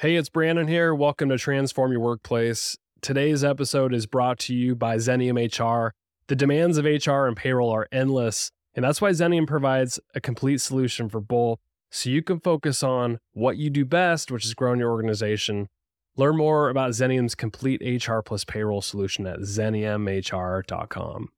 Hey, 0.00 0.16
it's 0.16 0.30
Brandon 0.30 0.66
here. 0.66 0.94
Welcome 0.94 1.28
to 1.28 1.36
Transform 1.36 1.92
Your 1.92 2.00
Workplace. 2.00 2.78
Today's 3.02 3.44
episode 3.44 3.92
is 3.92 4.06
brought 4.06 4.38
to 4.38 4.54
you 4.54 4.74
by 4.74 4.96
Xenium 4.96 5.36
HR. 5.36 5.92
The 6.26 6.34
demands 6.34 6.78
of 6.78 6.86
HR 6.86 7.26
and 7.26 7.36
payroll 7.36 7.68
are 7.68 7.86
endless, 7.92 8.50
and 8.74 8.82
that's 8.82 9.02
why 9.02 9.10
Xenium 9.10 9.46
provides 9.46 10.00
a 10.14 10.20
complete 10.22 10.62
solution 10.62 11.10
for 11.10 11.20
both 11.20 11.58
so 11.90 12.08
you 12.08 12.22
can 12.22 12.40
focus 12.40 12.82
on 12.82 13.18
what 13.34 13.58
you 13.58 13.68
do 13.68 13.84
best, 13.84 14.30
which 14.30 14.46
is 14.46 14.54
growing 14.54 14.78
your 14.78 14.90
organization. 14.90 15.68
Learn 16.16 16.38
more 16.38 16.70
about 16.70 16.92
Xenium's 16.92 17.34
complete 17.34 17.82
HR 17.82 18.20
plus 18.20 18.46
payroll 18.46 18.80
solution 18.80 19.26
at 19.26 19.40
xeniumhr.com. 19.40 21.28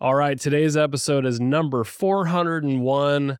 All 0.00 0.14
right, 0.14 0.38
today's 0.38 0.76
episode 0.76 1.26
is 1.26 1.40
number 1.40 1.82
401 1.82 3.38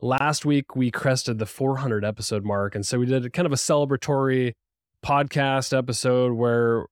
last 0.00 0.44
week 0.44 0.76
we 0.76 0.90
crested 0.90 1.38
the 1.38 1.46
400 1.46 2.04
episode 2.04 2.44
mark 2.44 2.74
and 2.74 2.86
so 2.86 2.98
we 2.98 3.06
did 3.06 3.32
kind 3.32 3.46
of 3.46 3.52
a 3.52 3.56
celebratory 3.56 4.52
podcast 5.04 5.76
episode 5.76 6.32
where 6.32 6.86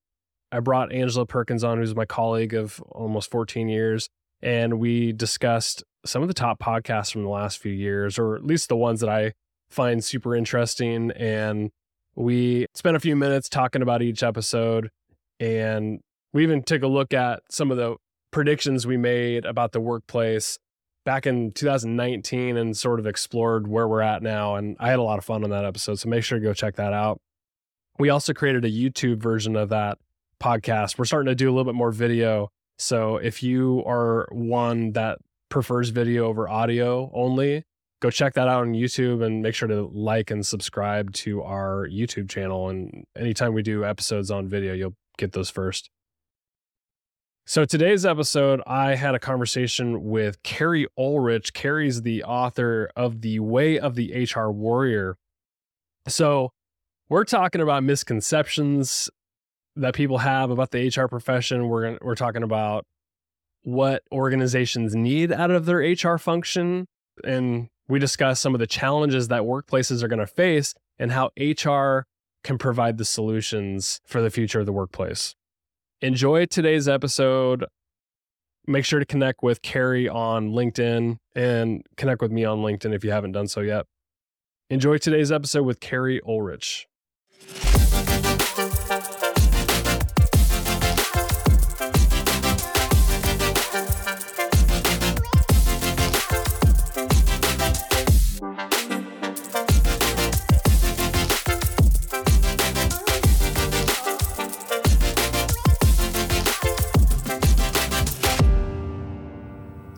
i 0.51 0.59
brought 0.59 0.92
angela 0.92 1.24
perkins 1.24 1.62
on 1.62 1.78
who's 1.78 1.95
my 1.95 2.05
colleague 2.05 2.52
of 2.52 2.80
almost 2.91 3.30
14 3.30 3.69
years 3.69 4.09
and 4.42 4.80
we 4.80 5.12
discussed 5.12 5.84
some 6.05 6.23
of 6.23 6.28
the 6.28 6.34
top 6.34 6.59
podcasts 6.59 7.12
from 7.12 7.23
the 7.23 7.28
last 7.28 7.59
few 7.59 7.73
years 7.73 8.19
or 8.19 8.34
at 8.34 8.45
least 8.45 8.69
the 8.69 8.77
ones 8.77 9.00
that 9.00 9.09
i 9.09 9.33
find 9.70 10.02
super 10.02 10.34
interesting 10.34 11.12
and 11.12 11.70
we 12.16 12.66
spent 12.75 12.97
a 12.97 13.00
few 13.00 13.14
minutes 13.14 13.48
talking 13.48 13.83
about 13.83 14.02
each 14.02 14.23
episode 14.23 14.91
and 15.38 16.00
we 16.33 16.42
even 16.42 16.62
took 16.62 16.83
a 16.83 16.86
look 16.86 17.14
at 17.14 17.41
some 17.50 17.70
of 17.70 17.77
the 17.77 17.97
predictions 18.33 18.86
we 18.86 18.97
made 18.97 19.45
about 19.45 19.73
the 19.73 19.80
workplace 19.80 20.59
back 21.06 21.24
in 21.24 21.52
2019 21.52 22.56
and 22.56 22.77
sort 22.77 22.98
of 22.98 23.06
explored 23.06 23.69
where 23.69 23.87
we're 23.88 24.02
at 24.02 24.23
now. 24.23 24.56
And 24.56 24.77
I 24.78 24.91
had 24.91 24.98
a 24.98 25.02
lot 25.02 25.19
of 25.19 25.24
fun 25.24 25.45
on 25.45 25.51
that 25.51 25.64
episode. 25.64 26.01
So 26.01 26.09
make 26.10 26.24
sure 26.24 26.38
to 26.38 26.45
go 26.45 26.52
check 26.52 26.74
that 26.77 26.92
out. 26.92 27.19
We 27.98 28.10
also 28.10 28.34
created 28.34 28.64
a 28.64 28.70
YouTube 28.70 29.19
version 29.19 29.56
of 29.56 29.70
that 29.70 29.98
podcast. 30.42 30.98
We're 30.98 31.06
starting 31.06 31.28
to 31.28 31.34
do 31.34 31.48
a 31.48 31.53
little 31.53 31.64
bit 31.64 31.77
more 31.77 31.92
video. 31.92 32.50
So 32.78 33.16
if 33.16 33.42
you 33.42 33.83
are 33.86 34.28
one 34.33 34.92
that 34.92 35.19
prefers 35.48 35.91
video 35.91 36.27
over 36.27 36.48
audio 36.48 37.11
only, 37.14 37.62
go 38.03 38.11
check 38.11 38.34
that 38.34 38.48
out 38.48 38.62
on 38.62 38.72
YouTube 38.72 39.25
and 39.25 39.41
make 39.42 39.55
sure 39.55 39.69
to 39.69 39.88
like 39.92 40.31
and 40.31 40.44
subscribe 40.44 41.12
to 41.14 41.42
our 41.42 41.88
YouTube 41.88 42.28
channel. 42.28 42.69
And 42.69 43.05
anytime 43.16 43.55
we 43.55 43.62
do 43.62 43.84
episodes 43.84 44.31
on 44.31 44.48
video, 44.48 44.75
you'll 44.75 44.97
get 45.16 45.33
those 45.33 45.50
first. 45.50 45.88
So 47.48 47.64
today's 47.64 48.05
episode, 48.05 48.61
I 48.66 48.97
had 48.97 49.14
a 49.14 49.20
conversation 49.20 50.02
with 50.02 50.42
Keri 50.42 50.89
Ohlrich. 50.98 51.53
Keri's 51.53 52.03
the 52.03 52.25
author 52.25 52.91
of 52.97 53.20
The 53.20 53.38
Way 53.38 53.78
of 53.78 53.94
the 53.94 54.28
HR 54.28 54.50
Warrior. 54.50 55.16
So 56.08 56.50
we're 57.08 57.22
talking 57.22 57.61
about 57.61 57.84
misconceptions 57.84 59.08
that 59.77 59.94
people 59.94 60.19
have 60.19 60.50
about 60.50 60.72
the 60.72 60.88
HR 60.88 61.06
profession. 61.06 61.69
We're 61.69 61.97
we're 62.03 62.16
talking 62.16 62.42
about 62.42 62.84
what 63.62 64.03
organizations 64.10 64.97
need 64.97 65.31
out 65.31 65.53
of 65.53 65.66
their 65.66 65.78
HR 65.78 66.19
function, 66.19 66.86
and 67.22 67.69
we 67.86 68.00
discuss 68.00 68.41
some 68.41 68.56
of 68.56 68.58
the 68.58 68.66
challenges 68.66 69.28
that 69.28 69.42
workplaces 69.42 70.03
are 70.03 70.08
going 70.08 70.19
to 70.19 70.27
face 70.27 70.75
and 70.98 71.12
how 71.12 71.31
HR 71.38 72.08
can 72.42 72.58
provide 72.58 72.98
the 72.98 73.05
solutions 73.05 74.00
for 74.05 74.20
the 74.20 74.31
future 74.31 74.58
of 74.58 74.66
the 74.66 74.72
workplace 74.72 75.36
enjoy 76.00 76.47
today's 76.47 76.89
episode. 76.89 77.64
Make 78.66 78.84
sure 78.84 78.98
to 78.98 79.06
connect 79.06 79.42
with 79.42 79.62
Keri 79.62 80.08
on 80.08 80.50
LinkedIn 80.50 81.19
and 81.34 81.83
connect 81.97 82.20
with 82.20 82.33
me 82.33 82.44
on 82.44 82.58
LinkedIn 82.58 82.94
if 82.94 83.05
you 83.05 83.12
haven't 83.12 83.33
done 83.33 83.47
so 83.47 83.61
yet. 83.61 83.86
Enjoy 84.69 84.98
today's 84.98 85.30
episode 85.30 85.62
with 85.62 85.78
Keri 85.78 86.20
Ohlrich. 86.27 86.86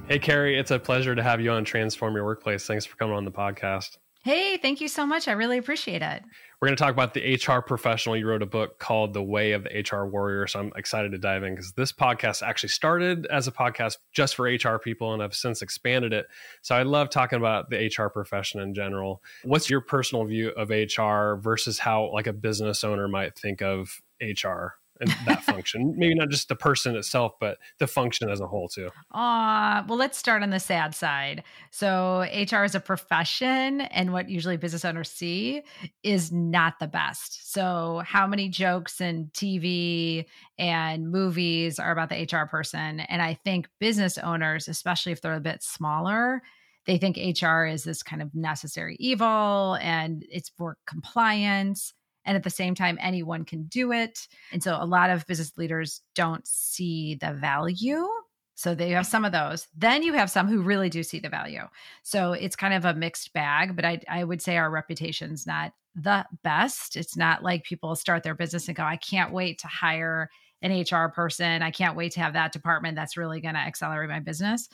Hey, 0.09 0.19
Keri, 0.19 0.59
it's 0.59 0.71
a 0.71 0.79
pleasure 0.79 1.15
to 1.15 1.23
have 1.23 1.39
you 1.39 1.51
on 1.51 1.67
Transform 1.67 2.15
Your 2.15 2.25
Workplace. 2.25 2.67
Thanks 2.67 2.87
for 2.87 2.97
coming 2.97 3.15
on 3.15 3.27
the 3.27 3.31
podcast. 3.31 3.99
Hey, 4.25 4.57
thank 4.57 4.81
you 4.81 4.89
so 4.89 5.05
much. 5.05 5.29
I 5.29 5.33
really 5.33 5.59
appreciate 5.59 6.01
it. 6.01 6.23
We're 6.59 6.69
going 6.69 6.77
to 6.79 6.83
talk 6.83 6.95
about 6.95 7.13
the 7.13 7.35
HR 7.35 7.61
professional. 7.61 8.17
You 8.17 8.27
wrote 8.27 8.41
a 8.41 8.47
book 8.47 8.79
called 8.79 9.13
The 9.13 9.23
Way 9.23 9.53
of 9.53 9.65
the 9.65 9.81
HR 9.81 10.07
Warrior. 10.07 10.47
So 10.47 10.61
I'm 10.61 10.73
excited 10.77 11.13
to 11.13 11.19
dive 11.19 11.43
in 11.43 11.55
because 11.55 11.73
this 11.73 11.93
podcast 11.93 12.43
actually 12.43 12.71
started 12.71 13.27
as 13.27 13.49
a 13.49 13.53
podcast 13.53 13.99
just 14.15 14.35
for 14.35 14.45
HR 14.45 14.79
people 14.79 15.13
and 15.13 15.23
I've 15.23 15.35
since 15.35 15.61
expanded 15.61 16.15
it. 16.15 16.27
So 16.63 16.75
I 16.75 16.85
love 16.85 17.11
talking 17.11 17.37
about 17.37 17.69
the 17.69 17.93
HR 17.95 18.09
profession 18.09 18.63
in 18.63 18.73
general. 18.73 19.23
What's 19.45 19.69
your 19.69 19.83
personal 19.83 20.25
view 20.25 20.53
of 20.57 20.71
HR 20.71 21.39
versus 21.39 21.79
how 21.79 22.11
like 22.15 22.27
a 22.27 22.33
business 22.33 22.83
owner 22.83 23.09
might 23.09 23.39
think 23.39 23.61
of 23.61 24.01
HR? 24.23 24.78
And 25.01 25.15
that 25.27 25.43
function. 25.43 25.95
Maybe 25.99 26.15
not 26.15 26.29
just 26.29 26.49
the 26.49 26.57
person 26.57 26.97
itself, 26.97 27.35
but 27.41 27.59
the 27.79 27.87
function 27.87 28.29
as 28.29 28.41
a 28.41 28.47
whole 28.47 28.69
too. 28.69 28.91
Ah, 29.13 29.85
well, 29.89 29.99
let's 29.99 30.19
start 30.19 30.43
on 30.43 30.51
the 30.51 30.61
sad 30.61 30.95
side. 30.95 31.43
So 31.71 32.21
HR 32.33 32.65
is 32.65 32.75
a 32.75 32.81
profession, 32.81 33.83
and 33.83 34.13
what 34.13 34.29
usually 34.29 34.57
business 34.57 34.85
owners 34.85 35.11
see 35.11 35.63
is 36.03 36.33
not 36.33 36.79
the 36.79 36.89
best. 36.89 37.53
So 37.53 38.03
how 38.05 38.27
many 38.27 38.49
jokes 38.49 39.01
in 39.01 39.31
TV 39.35 40.25
and 40.59 41.11
movies 41.11 41.79
are 41.79 41.93
about 41.93 42.09
the 42.09 42.29
HR 42.31 42.47
person? 42.47 43.01
And 43.01 43.23
I 43.23 43.35
think 43.35 43.69
business 43.79 44.19
owners, 44.19 44.69
especially 44.69 45.13
if 45.13 45.21
they're 45.21 45.35
a 45.35 45.41
bit 45.41 45.63
smaller, 45.63 46.43
they 46.89 46.97
think 46.97 47.19
HR 47.19 47.67
is 47.67 47.85
this 47.85 48.03
kind 48.03 48.23
of 48.23 48.35
necessary 48.35 48.97
evil 48.99 49.77
and 49.81 50.25
it's 50.31 50.49
for 50.49 50.79
compliance 50.87 51.93
and 52.29 52.37
at 52.37 52.45
the 52.45 52.51
same 52.51 52.75
time 52.75 52.99
anyone 53.01 53.45
can 53.45 53.65
do 53.65 53.91
it. 53.91 54.29
And 54.53 54.63
so 54.63 54.77
a 54.79 54.85
lot 54.85 55.09
of 55.09 55.27
business 55.27 55.57
leaders 55.57 56.03
don't 56.15 56.47
see 56.47 57.15
the 57.15 57.33
value. 57.33 58.07
So 58.55 58.75
they 58.75 58.91
have 58.91 59.07
some 59.07 59.25
of 59.25 59.33
those. 59.33 59.67
Then 59.75 60.03
you 60.03 60.13
have 60.13 60.31
some 60.31 60.47
who 60.47 60.61
really 60.61 60.91
do 60.91 61.03
see 61.03 61.21
the 61.21 61.31
value. 61.31 61.63
So 62.03 62.35
it's 62.35 62.55
kind 62.55 62.75
of 62.75 62.85
a 62.85 62.95
mixed 62.95 63.33
bag 63.33 63.75
but 63.75 63.85
i, 63.85 64.01
I 64.09 64.23
would 64.25 64.43
say 64.43 64.59
our 64.59 64.71
reputation's 64.71 65.47
not 65.47 65.73
the 65.95 66.27
best. 66.45 66.97
It's 66.97 67.17
not 67.17 67.43
like 67.43 67.65
people 67.65 67.97
start 67.97 68.23
their 68.23 68.35
business 68.35 68.69
and 68.69 68.77
go 68.77 68.85
i 68.85 68.97
can't 68.97 69.33
wait 69.33 69.59
to 69.61 69.67
hire 69.67 70.29
an 70.61 70.73
hr 70.83 71.09
person. 71.09 71.63
I 71.63 71.71
can't 71.71 71.97
wait 71.97 72.13
to 72.13 72.21
have 72.21 72.35
that 72.35 72.53
department 72.53 72.95
that's 72.95 73.17
really 73.17 73.41
going 73.41 73.55
to 73.55 73.61
accelerate 73.61 74.11
my 74.11 74.21
business. 74.21 74.69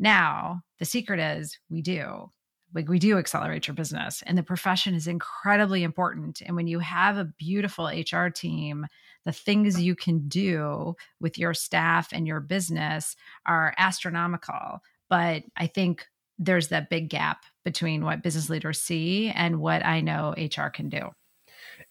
Now 0.00 0.62
the 0.80 0.84
secret 0.84 1.20
is 1.20 1.58
we 1.70 1.80
do 1.80 2.28
like 2.74 2.88
we 2.88 2.98
do 2.98 3.18
accelerate 3.18 3.66
your 3.66 3.74
business 3.74 4.22
and 4.26 4.36
the 4.36 4.42
profession 4.42 4.94
is 4.94 5.06
incredibly 5.06 5.82
important 5.82 6.40
and 6.44 6.56
when 6.56 6.66
you 6.66 6.78
have 6.78 7.16
a 7.16 7.24
beautiful 7.38 7.86
hr 7.86 8.28
team 8.28 8.86
the 9.24 9.32
things 9.32 9.80
you 9.80 9.94
can 9.94 10.26
do 10.28 10.94
with 11.20 11.38
your 11.38 11.54
staff 11.54 12.08
and 12.12 12.26
your 12.26 12.40
business 12.40 13.14
are 13.46 13.74
astronomical. 13.78 14.80
But 15.08 15.44
i 15.56 15.66
think 15.66 16.06
there's 16.38 16.68
that 16.68 16.90
big 16.90 17.08
gap 17.08 17.44
between 17.64 18.04
what 18.04 18.22
business 18.22 18.50
leaders 18.50 18.80
see 18.80 19.28
and 19.28 19.60
what 19.60 19.84
i 19.84 20.00
know 20.00 20.34
hr 20.36 20.68
can 20.68 20.88
do 20.88 21.10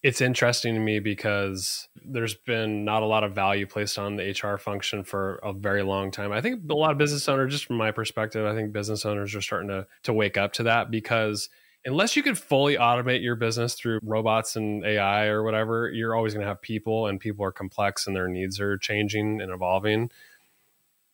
it's 0.04 0.22
interesting 0.22 0.74
to 0.74 0.80
me 0.80 1.00
because 1.00 1.88
there's 2.04 2.34
been 2.34 2.84
not 2.84 3.04
a 3.04 3.06
lot 3.06 3.24
of 3.24 3.34
value 3.34 3.68
placed 3.68 4.00
on 4.00 4.16
the 4.16 4.32
HR 4.32 4.58
function 4.58 5.04
for 5.04 5.36
a 5.44 5.54
very 5.54 5.84
long 5.84 6.10
time. 6.10 6.32
I 6.32 6.42
think 6.42 6.64
a 6.70 6.74
lot 6.74 6.92
of 6.92 6.98
business 6.98 7.30
owners, 7.30 7.54
just 7.54 7.66
from 7.66 7.78
my 7.78 7.92
perspective, 7.92 8.46
I 8.46 8.56
think 8.56 8.74
business 8.74 9.06
owners 9.06 9.36
are 9.36 9.42
starting 9.42 9.70
to 9.70 9.86
to 10.04 10.14
wake 10.14 10.38
up 10.38 10.54
to 10.54 10.64
that 10.64 10.90
because 10.90 11.50
unless 11.86 12.16
you 12.16 12.24
could 12.24 12.38
fully 12.38 12.78
automate 12.78 13.22
your 13.22 13.36
business 13.36 13.76
through 13.76 14.00
robots 14.04 14.56
and 14.56 14.84
AI 14.84 15.26
or 15.28 15.44
whatever, 15.44 15.90
you're 15.92 16.16
always 16.16 16.34
going 16.34 16.44
to 16.44 16.48
have 16.48 16.62
people 16.62 17.08
and 17.08 17.20
people 17.20 17.46
are 17.46 17.52
complex 17.52 18.08
and 18.08 18.16
their 18.16 18.28
needs 18.28 18.60
are 18.60 18.78
changing 18.78 19.40
and 19.42 19.52
evolving. 19.52 20.10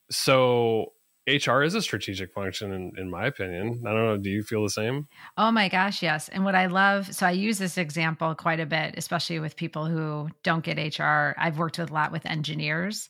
So 0.09 0.93
HR 1.27 1.61
is 1.61 1.75
a 1.75 1.81
strategic 1.81 2.33
function, 2.33 2.71
in, 2.71 2.93
in 2.97 3.09
my 3.09 3.25
opinion. 3.25 3.83
I 3.85 3.89
don't 3.91 4.05
know. 4.05 4.17
Do 4.17 4.29
you 4.29 4.43
feel 4.43 4.63
the 4.63 4.69
same? 4.69 5.07
Oh 5.37 5.51
my 5.51 5.67
gosh, 5.67 6.01
yes. 6.01 6.29
And 6.29 6.45
what 6.45 6.55
I 6.55 6.67
love, 6.67 7.13
so 7.13 7.25
I 7.25 7.31
use 7.31 7.57
this 7.57 7.77
example 7.77 8.33
quite 8.33 8.61
a 8.61 8.65
bit, 8.65 8.95
especially 8.97 9.39
with 9.39 9.57
people 9.57 9.85
who 9.85 10.29
don't 10.43 10.63
get 10.63 10.77
HR. 10.77 11.35
I've 11.37 11.57
worked 11.57 11.79
with 11.79 11.91
a 11.91 11.93
lot 11.93 12.11
with 12.13 12.25
engineers, 12.25 13.09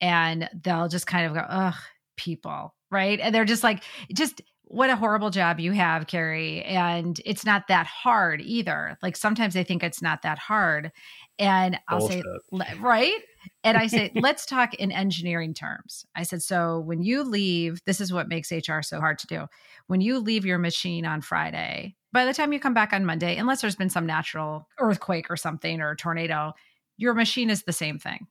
and 0.00 0.48
they'll 0.62 0.88
just 0.88 1.08
kind 1.08 1.26
of 1.26 1.34
go, 1.34 1.40
ugh, 1.40 1.74
people, 2.16 2.74
right? 2.90 3.18
And 3.18 3.34
they're 3.34 3.44
just 3.44 3.64
like, 3.64 3.82
just 4.14 4.42
what 4.68 4.90
a 4.90 4.96
horrible 4.96 5.30
job 5.30 5.60
you 5.60 5.72
have, 5.72 6.06
Keri. 6.06 6.62
And 6.62 7.20
it's 7.24 7.44
not 7.44 7.68
that 7.68 7.86
hard 7.86 8.40
either. 8.40 8.98
Like 9.02 9.16
sometimes 9.16 9.54
they 9.54 9.64
think 9.64 9.82
it's 9.82 10.02
not 10.02 10.22
that 10.22 10.38
hard. 10.38 10.90
And 11.38 11.78
I'll 11.88 12.00
Bullshit. 12.00 12.24
say, 12.52 12.74
right? 12.80 13.20
And 13.64 13.76
I 13.76 13.86
say, 13.86 14.12
let's 14.16 14.46
talk 14.46 14.74
in 14.74 14.92
engineering 14.92 15.54
terms. 15.54 16.06
I 16.14 16.22
said, 16.22 16.42
so 16.42 16.80
when 16.80 17.02
you 17.02 17.22
leave, 17.22 17.80
this 17.86 18.00
is 18.00 18.12
what 18.12 18.28
makes 18.28 18.52
HR 18.52 18.82
so 18.82 19.00
hard 19.00 19.18
to 19.20 19.26
do. 19.26 19.46
When 19.86 20.00
you 20.00 20.18
leave 20.18 20.44
your 20.44 20.58
machine 20.58 21.06
on 21.06 21.20
Friday, 21.20 21.96
by 22.12 22.24
the 22.24 22.34
time 22.34 22.52
you 22.52 22.60
come 22.60 22.74
back 22.74 22.92
on 22.92 23.04
Monday, 23.04 23.36
unless 23.36 23.60
there's 23.60 23.76
been 23.76 23.90
some 23.90 24.06
natural 24.06 24.68
earthquake 24.78 25.30
or 25.30 25.36
something 25.36 25.80
or 25.80 25.90
a 25.90 25.96
tornado, 25.96 26.52
your 26.96 27.14
machine 27.14 27.50
is 27.50 27.62
the 27.62 27.72
same 27.72 27.98
thing. 27.98 28.26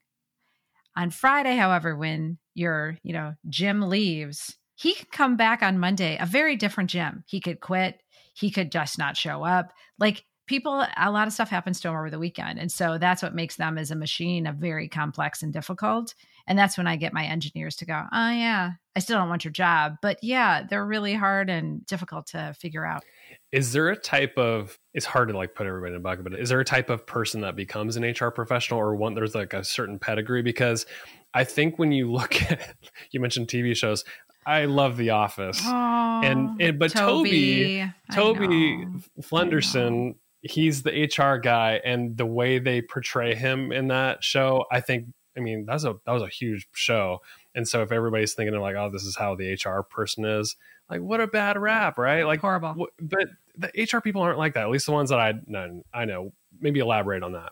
On 0.95 1.09
Friday, 1.09 1.55
however, 1.55 1.95
when 1.95 2.37
your, 2.53 2.97
you 3.03 3.13
know, 3.13 3.35
Jim 3.49 3.81
leaves, 3.81 4.57
he 4.75 4.93
could 4.93 5.11
come 5.11 5.37
back 5.37 5.61
on 5.61 5.79
Monday, 5.79 6.17
a 6.19 6.25
very 6.25 6.55
different 6.55 6.89
Jim. 6.89 7.23
He 7.27 7.39
could 7.39 7.59
quit, 7.59 8.01
he 8.33 8.51
could 8.51 8.71
just 8.71 8.97
not 8.97 9.17
show 9.17 9.43
up. 9.43 9.71
Like 9.99 10.25
people, 10.47 10.85
a 10.97 11.11
lot 11.11 11.27
of 11.27 11.33
stuff 11.33 11.49
happens 11.49 11.79
to 11.81 11.87
them 11.87 11.97
over 11.97 12.09
the 12.09 12.19
weekend. 12.19 12.59
And 12.59 12.71
so 12.71 12.97
that's 12.97 13.23
what 13.23 13.33
makes 13.33 13.55
them 13.55 13.77
as 13.77 13.91
a 13.91 13.95
machine 13.95 14.47
a 14.47 14.53
very 14.53 14.87
complex 14.87 15.41
and 15.41 15.51
difficult. 15.51 16.13
And 16.47 16.57
that's 16.57 16.77
when 16.77 16.87
I 16.87 16.95
get 16.95 17.13
my 17.13 17.25
engineers 17.25 17.75
to 17.77 17.85
go, 17.85 18.03
oh, 18.11 18.29
yeah, 18.29 18.71
I 18.95 18.99
still 18.99 19.17
don't 19.17 19.29
want 19.29 19.43
your 19.43 19.51
job. 19.51 19.95
But 20.01 20.19
yeah, 20.21 20.63
they're 20.69 20.85
really 20.85 21.13
hard 21.13 21.49
and 21.49 21.85
difficult 21.85 22.27
to 22.27 22.53
figure 22.59 22.85
out. 22.85 23.03
Is 23.51 23.71
there 23.71 23.89
a 23.89 23.95
type 23.95 24.37
of, 24.37 24.77
it's 24.93 25.05
hard 25.05 25.29
to 25.29 25.37
like 25.37 25.55
put 25.55 25.65
everybody 25.65 25.93
in 25.93 25.97
a 25.97 26.01
bucket, 26.01 26.23
but 26.23 26.39
is 26.39 26.49
there 26.49 26.59
a 26.59 26.65
type 26.65 26.89
of 26.89 27.07
person 27.07 27.41
that 27.41 27.55
becomes 27.55 27.95
an 27.95 28.03
HR 28.03 28.29
professional 28.29 28.79
or 28.79 28.95
one, 28.95 29.15
there's 29.15 29.33
like 29.33 29.53
a 29.53 29.63
certain 29.63 29.97
pedigree? 29.97 30.43
Because 30.43 30.85
I 31.33 31.43
think 31.43 31.79
when 31.79 31.91
you 31.91 32.11
look 32.11 32.41
at, 32.43 32.75
you 33.11 33.19
mentioned 33.19 33.47
TV 33.47 33.75
shows, 33.75 34.03
I 34.45 34.65
love 34.65 34.97
The 34.97 35.09
Office, 35.09 35.59
oh, 35.65 36.21
and, 36.23 36.61
and 36.61 36.77
but 36.77 36.91
Toby, 36.91 37.91
Toby, 38.11 38.47
Toby 38.47 38.87
Flenderson, 39.19 40.15
he's 40.45 40.83
the 40.83 41.03
HR 41.03 41.37
guy, 41.37 41.81
and 41.83 42.17
the 42.17 42.25
way 42.25 42.59
they 42.59 42.81
portray 42.81 43.35
him 43.35 43.71
in 43.71 43.87
that 43.87 44.23
show, 44.23 44.65
I 44.71 44.79
think 44.79 45.07
I 45.37 45.41
mean, 45.41 45.65
that's 45.65 45.83
a 45.83 45.95
that 46.05 46.11
was 46.11 46.23
a 46.23 46.27
huge 46.27 46.67
show. 46.73 47.21
And 47.53 47.67
so 47.67 47.81
if 47.81 47.91
everybody's 47.91 48.33
thinking 48.33 48.57
like, 48.59 48.75
oh, 48.75 48.89
this 48.89 49.03
is 49.03 49.15
how 49.15 49.35
the 49.35 49.53
HR 49.53 49.81
person 49.81 50.25
is, 50.25 50.55
like, 50.89 51.01
what 51.01 51.21
a 51.21 51.27
bad 51.27 51.57
rap, 51.57 51.97
right? 51.97 52.23
Like 52.23 52.41
horrible. 52.41 52.69
W- 52.69 52.87
but 52.99 53.27
the 53.57 53.87
HR 53.91 54.01
people 54.01 54.21
aren't 54.21 54.37
like 54.37 54.53
that. 54.53 54.63
At 54.63 54.69
least 54.69 54.85
the 54.85 54.91
ones 54.91 55.09
that 55.09 55.19
I 55.19 55.33
know, 55.47 55.83
I 55.93 56.05
know. 56.05 56.31
Maybe 56.59 56.79
elaborate 56.79 57.23
on 57.23 57.33
that. 57.33 57.51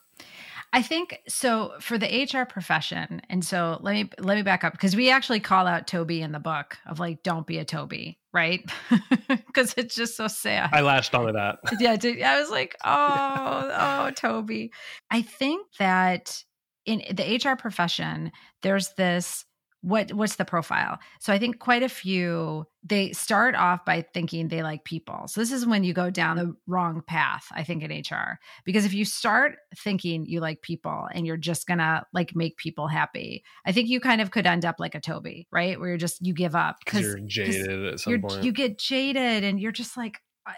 I 0.74 0.82
think 0.82 1.20
so 1.28 1.74
for 1.80 2.00
the 2.00 2.08
HR 2.08 2.46
profession. 2.46 3.22
And 3.30 3.46
so 3.46 3.80
let 3.82 3.94
me 3.94 4.10
let 4.18 4.36
me 4.36 4.42
back 4.42 4.64
up 4.64 4.74
because 4.74 4.96
we 4.96 5.12
actually 5.12 5.40
call 5.40 5.68
out 5.68 5.86
Toby 5.86 6.22
in 6.22 6.32
the 6.32 6.40
book 6.40 6.78
of 6.88 7.00
like 7.00 7.22
don't 7.22 7.46
be 7.46 7.60
a 7.60 7.66
Toby, 7.66 8.20
right? 8.34 8.62
Because 9.28 9.76
it's 9.78 9.94
just 9.94 10.18
so 10.18 10.28
sad. 10.28 10.72
I 10.74 10.82
latched 10.82 11.14
onto 11.14 11.34
that. 11.34 11.60
yeah, 11.80 11.96
I 12.28 12.40
was 12.40 12.50
like, 12.50 12.76
oh, 12.84 13.72
oh, 13.72 14.12
Toby. 14.16 14.72
I 15.12 15.22
think 15.22 15.68
that 15.78 16.44
in 16.88 17.04
the 17.12 17.38
HR 17.38 17.56
profession, 17.56 18.32
there's 18.64 18.90
this 18.98 19.46
what 19.82 20.12
what's 20.14 20.38
the 20.38 20.46
profile 20.46 20.98
so 21.20 21.34
i 21.34 21.38
think 21.38 21.60
quite 21.60 21.84
a 21.84 21.90
few 21.90 22.66
they 22.84 23.12
start 23.14 23.56
off 23.56 23.86
by 23.86 24.06
thinking 24.14 24.48
they 24.48 24.64
like 24.64 24.84
people. 24.84 25.28
So 25.28 25.40
this 25.40 25.52
is 25.52 25.66
when 25.66 25.84
you 25.84 25.94
go 25.94 26.10
down 26.10 26.38
the 26.38 26.56
wrong 26.68 27.02
path 27.06 27.48
i 27.52 27.64
think 27.64 27.84
in 27.84 27.92
hr 27.92 28.40
because 28.66 28.86
if 28.86 28.94
you 28.94 29.06
start 29.06 29.56
thinking 29.78 30.26
you 30.26 30.40
like 30.40 30.62
people 30.62 31.08
and 31.14 31.26
you're 31.26 31.38
just 31.38 31.68
gonna 31.68 32.06
like 32.14 32.36
make 32.36 32.58
people 32.58 32.88
happy 32.88 33.44
i 33.66 33.72
think 33.72 33.90
you 33.90 34.00
kind 34.00 34.22
of 34.22 34.32
could 34.32 34.46
end 34.46 34.66
up 34.66 34.76
like 34.80 34.96
a 34.96 35.00
toby 35.00 35.48
right? 35.52 35.80
Where 35.80 35.90
you're 35.90 35.98
just 35.98 36.26
you 36.26 36.34
give 36.34 36.56
up 36.56 36.78
because 36.84 37.02
you're 37.02 37.20
jaded 37.20 37.86
at 37.86 38.00
some 38.00 38.22
point. 38.22 38.44
you 38.44 38.52
get 38.52 38.78
jaded 38.78 39.44
and 39.44 39.60
you're 39.60 39.72
just 39.72 39.98
like 39.98 40.20
uh, 40.46 40.52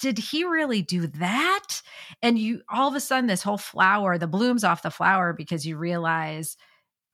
did 0.00 0.18
he 0.18 0.42
really 0.42 0.82
do 0.82 1.06
that? 1.06 1.80
And 2.22 2.36
you 2.36 2.62
all 2.68 2.88
of 2.88 2.96
a 2.96 3.00
sudden, 3.00 3.28
this 3.28 3.42
whole 3.42 3.58
flower, 3.58 4.18
the 4.18 4.26
blooms 4.26 4.64
off 4.64 4.82
the 4.82 4.90
flower 4.90 5.32
because 5.32 5.64
you 5.64 5.76
realize, 5.76 6.56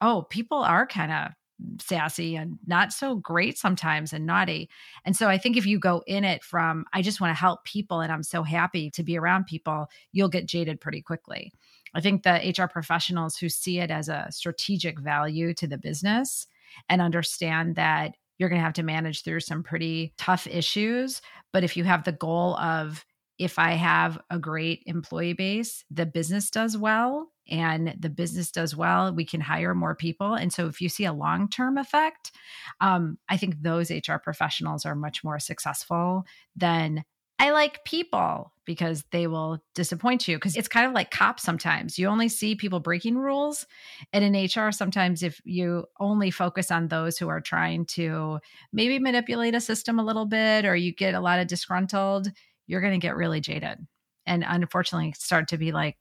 oh, 0.01 0.23
people 0.31 0.59
are 0.59 0.87
kind 0.87 1.13
of 1.13 1.33
sassy 1.81 2.37
and 2.37 2.59
not 2.67 2.93
so 2.93 3.17
great 3.17 3.59
sometimes 3.59 4.13
and 4.13 4.27
naughty. 4.27 4.69
And 5.05 5.17
so 5.17 5.29
I 5.29 5.39
think 5.39 5.57
if 5.57 5.67
you 5.67 5.79
go 5.79 6.03
in 6.07 6.25
it 6.25 6.43
from, 6.43 6.85
I 6.93 7.03
just 7.03 7.21
want 7.21 7.31
to 7.31 7.41
help 7.41 7.65
people 7.65 8.01
and 8.01 8.13
I'm 8.13 8.23
so 8.23 8.43
happy 8.43 8.91
to 8.91 9.03
be 9.03 9.19
around 9.19 9.47
people, 9.47 9.89
you'll 10.13 10.29
get 10.29 10.47
jaded 10.47 10.81
pretty 10.81 11.03
quickly. 11.03 11.53
I 11.95 12.01
think 12.01 12.23
the 12.23 12.55
HR 12.57 12.67
professionals 12.67 13.37
who 13.37 13.49
see 13.49 13.79
it 13.79 13.91
as 13.91 14.09
a 14.09 14.27
strategic 14.31 14.99
value 14.99 15.55
to 15.55 15.67
the 15.67 15.79
business 15.79 16.47
and 16.89 17.01
understand 17.01 17.77
that 17.77 18.17
you're 18.39 18.49
going 18.49 18.61
to 18.61 18.65
have 18.65 18.73
to 18.75 18.83
manage 18.83 19.23
through 19.23 19.41
some 19.41 19.63
pretty 19.63 20.13
tough 20.19 20.47
issues. 20.47 21.23
But 21.53 21.63
if 21.63 21.77
you 21.77 21.85
have 21.85 22.05
the 22.05 22.13
goal 22.13 22.57
of, 22.57 23.05
if 23.39 23.59
I 23.59 23.73
have 23.73 24.19
a 24.31 24.39
great 24.39 24.83
employee 24.87 25.33
base, 25.33 25.85
the 25.91 26.07
business 26.07 26.51
does 26.51 26.77
well, 26.77 27.31
and 27.49 27.95
the 27.99 28.09
business 28.09 28.51
does 28.51 28.75
well, 28.75 29.13
we 29.13 29.25
can 29.25 29.41
hire 29.41 29.75
more 29.75 29.95
people. 29.95 30.35
And 30.35 30.53
so, 30.53 30.67
if 30.67 30.81
you 30.81 30.89
see 30.89 31.05
a 31.05 31.13
long 31.13 31.49
term 31.49 31.77
effect, 31.79 32.33
um, 32.81 33.19
I 33.29 33.37
think 33.37 33.61
those 33.61 33.91
HR 33.91 34.17
professionals 34.23 34.87
are 34.87 34.95
much 34.95 35.25
more 35.25 35.39
successful 35.39 36.25
than 36.57 37.05
I 37.39 37.51
like 37.51 37.85
people 37.85 38.53
because 38.65 39.05
they 39.11 39.27
will 39.27 39.59
disappoint 39.75 40.27
you. 40.29 40.37
Because 40.37 40.57
it's 40.57 40.69
kind 40.69 40.87
of 40.87 40.93
like 40.93 41.11
cops 41.11 41.43
sometimes. 41.43 41.99
You 41.99 42.07
only 42.09 42.29
see 42.29 42.55
people 42.55 42.81
breaking 42.81 43.19
rules. 43.19 43.67
And 44.13 44.25
in 44.25 44.45
HR, 44.47 44.71
sometimes 44.71 45.23
if 45.23 45.41
you 45.45 45.85
only 46.01 46.31
focus 46.31 46.71
on 46.71 46.89
those 46.89 47.19
who 47.19 47.29
are 47.29 47.41
trying 47.41 47.87
to 47.87 48.39
maybe 48.73 48.99
manipulate 48.99 49.55
a 49.55 49.61
system 49.61 49.99
a 49.99 50.05
little 50.05 50.27
bit 50.27 50.65
or 50.65 50.77
you 50.77 50.95
get 50.95 51.15
a 51.15 51.21
lot 51.21 51.41
of 51.41 51.47
disgruntled, 51.49 52.31
you're 52.67 52.81
going 52.81 52.99
to 52.99 53.05
get 53.05 53.17
really 53.17 53.41
jaded. 53.41 53.79
And 54.27 54.45
unfortunately, 54.47 55.15
start 55.17 55.49
to 55.49 55.59
be 55.59 55.73
like 55.73 55.97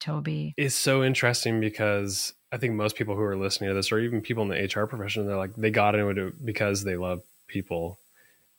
Toby. 0.00 0.54
It's 0.56 0.74
so 0.74 1.02
interesting 1.02 1.60
because 1.60 2.34
I 2.52 2.56
think 2.56 2.74
most 2.74 2.96
people 2.96 3.16
who 3.16 3.22
are 3.22 3.36
listening 3.36 3.70
to 3.70 3.74
this, 3.74 3.90
or 3.90 3.98
even 3.98 4.20
people 4.20 4.42
in 4.42 4.48
the 4.48 4.80
HR 4.80 4.86
profession, 4.86 5.26
they're 5.26 5.36
like, 5.36 5.54
they 5.56 5.70
got 5.70 5.94
into 5.94 6.28
it 6.28 6.44
because 6.44 6.84
they 6.84 6.96
love 6.96 7.22
people 7.48 7.98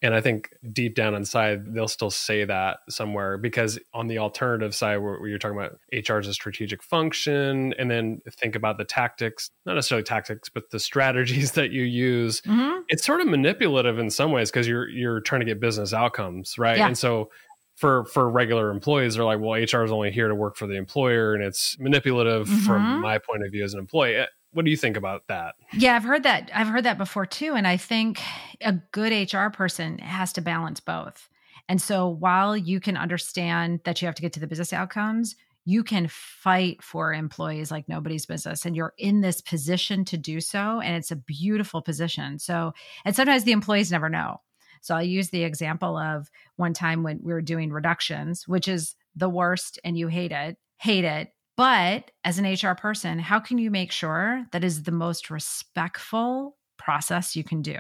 and 0.05 0.13
I 0.13 0.21
think 0.21 0.53
deep 0.71 0.93
down 0.93 1.15
inside, 1.15 1.73
they'll 1.73 1.87
still 1.87 2.11
say 2.11 2.43
that 2.45 2.77
somewhere 2.89 3.39
because 3.39 3.79
on 3.91 4.05
the 4.05 4.19
alternative 4.19 4.75
side, 4.75 4.97
where, 4.97 5.25
you're 5.25 5.39
talking 5.39 5.57
about 5.57 5.79
HR 5.91 6.19
as 6.19 6.27
a 6.27 6.33
strategic 6.33 6.83
function, 6.83 7.73
and 7.79 7.89
then 7.89 8.21
think 8.29 8.55
about 8.55 8.77
the 8.77 8.83
tactics, 8.83 9.49
not 9.65 9.73
necessarily 9.73 10.03
tactics, 10.03 10.47
but 10.47 10.69
the 10.69 10.79
strategies 10.79 11.51
that 11.53 11.71
you 11.71 11.83
use. 11.83 12.41
Mm-hmm. 12.41 12.81
It's 12.89 13.03
sort 13.03 13.21
of 13.21 13.27
manipulative 13.27 13.97
in 13.97 14.09
some 14.09 14.31
ways 14.31 14.51
because 14.51 14.67
you're 14.67 14.87
you're 14.89 15.21
trying 15.21 15.41
to 15.41 15.45
get 15.45 15.59
business 15.59 15.93
outcomes, 15.93 16.57
right? 16.57 16.77
Yeah. 16.77 16.87
And 16.87 16.97
so 16.97 17.31
for 17.75 18.05
for 18.05 18.29
regular 18.29 18.71
employees, 18.71 19.15
they're 19.15 19.25
like, 19.25 19.39
well, 19.39 19.53
HR 19.53 19.83
is 19.83 19.91
only 19.91 20.11
here 20.11 20.27
to 20.27 20.35
work 20.35 20.55
for 20.55 20.67
the 20.67 20.75
employer, 20.75 21.33
and 21.33 21.43
it's 21.43 21.77
manipulative 21.79 22.47
mm-hmm. 22.47 22.65
from 22.65 23.01
my 23.01 23.17
point 23.17 23.45
of 23.45 23.51
view 23.51 23.63
as 23.63 23.73
an 23.73 23.79
employee 23.79 24.25
what 24.55 24.63
do 24.63 24.71
you 24.71 24.77
think 24.77 24.95
about 24.95 25.27
that? 25.27 25.55
Yeah, 25.73 25.97
I've 25.97 26.05
heard 26.05 26.23
that. 26.23 26.49
I've 26.53 26.67
heard 26.67 26.85
that 26.85 26.97
before 26.97 27.25
too. 27.25 27.55
And 27.55 27.67
I 27.67 27.75
think 27.75 28.21
a 28.61 28.71
good 28.93 29.33
HR 29.33 29.49
person 29.49 29.97
has 29.97 30.31
to 30.33 30.41
balance 30.41 30.79
both. 30.79 31.29
And 31.67 31.81
so 31.81 32.07
while 32.07 32.55
you 32.55 32.79
can 32.79 32.95
understand 32.95 33.81
that 33.83 34.01
you 34.01 34.05
have 34.05 34.15
to 34.15 34.21
get 34.21 34.31
to 34.33 34.39
the 34.39 34.47
business 34.47 34.71
outcomes, 34.71 35.35
you 35.65 35.83
can 35.83 36.07
fight 36.07 36.81
for 36.81 37.11
employees 37.11 37.71
like 37.71 37.89
nobody's 37.89 38.25
business 38.25 38.65
and 38.65 38.75
you're 38.75 38.93
in 38.97 39.21
this 39.21 39.41
position 39.41 40.05
to 40.05 40.17
do 40.17 40.39
so 40.39 40.79
and 40.79 40.95
it's 40.95 41.09
a 41.09 41.15
beautiful 41.15 41.81
position 41.81 42.37
so 42.37 42.71
and 43.03 43.15
sometimes 43.15 43.43
the 43.43 43.51
employees 43.51 43.91
never 43.91 44.07
know 44.07 44.39
so 44.85 44.95
i'll 44.95 45.03
use 45.03 45.29
the 45.29 45.43
example 45.43 45.97
of 45.97 46.29
one 46.55 46.73
time 46.73 47.03
when 47.03 47.19
we 47.21 47.33
were 47.33 47.41
doing 47.41 47.71
reductions 47.71 48.47
which 48.47 48.67
is 48.67 48.95
the 49.15 49.29
worst 49.29 49.79
and 49.83 49.97
you 49.97 50.07
hate 50.07 50.31
it 50.31 50.57
hate 50.77 51.05
it 51.05 51.31
but 51.57 52.11
as 52.23 52.37
an 52.37 52.45
HR 52.45 52.75
person, 52.75 53.19
how 53.19 53.39
can 53.39 53.57
you 53.57 53.71
make 53.71 53.91
sure 53.91 54.45
that 54.51 54.63
is 54.63 54.83
the 54.83 54.91
most 54.91 55.29
respectful 55.29 56.57
process 56.77 57.35
you 57.35 57.45
can 57.45 57.61
do? 57.61 57.77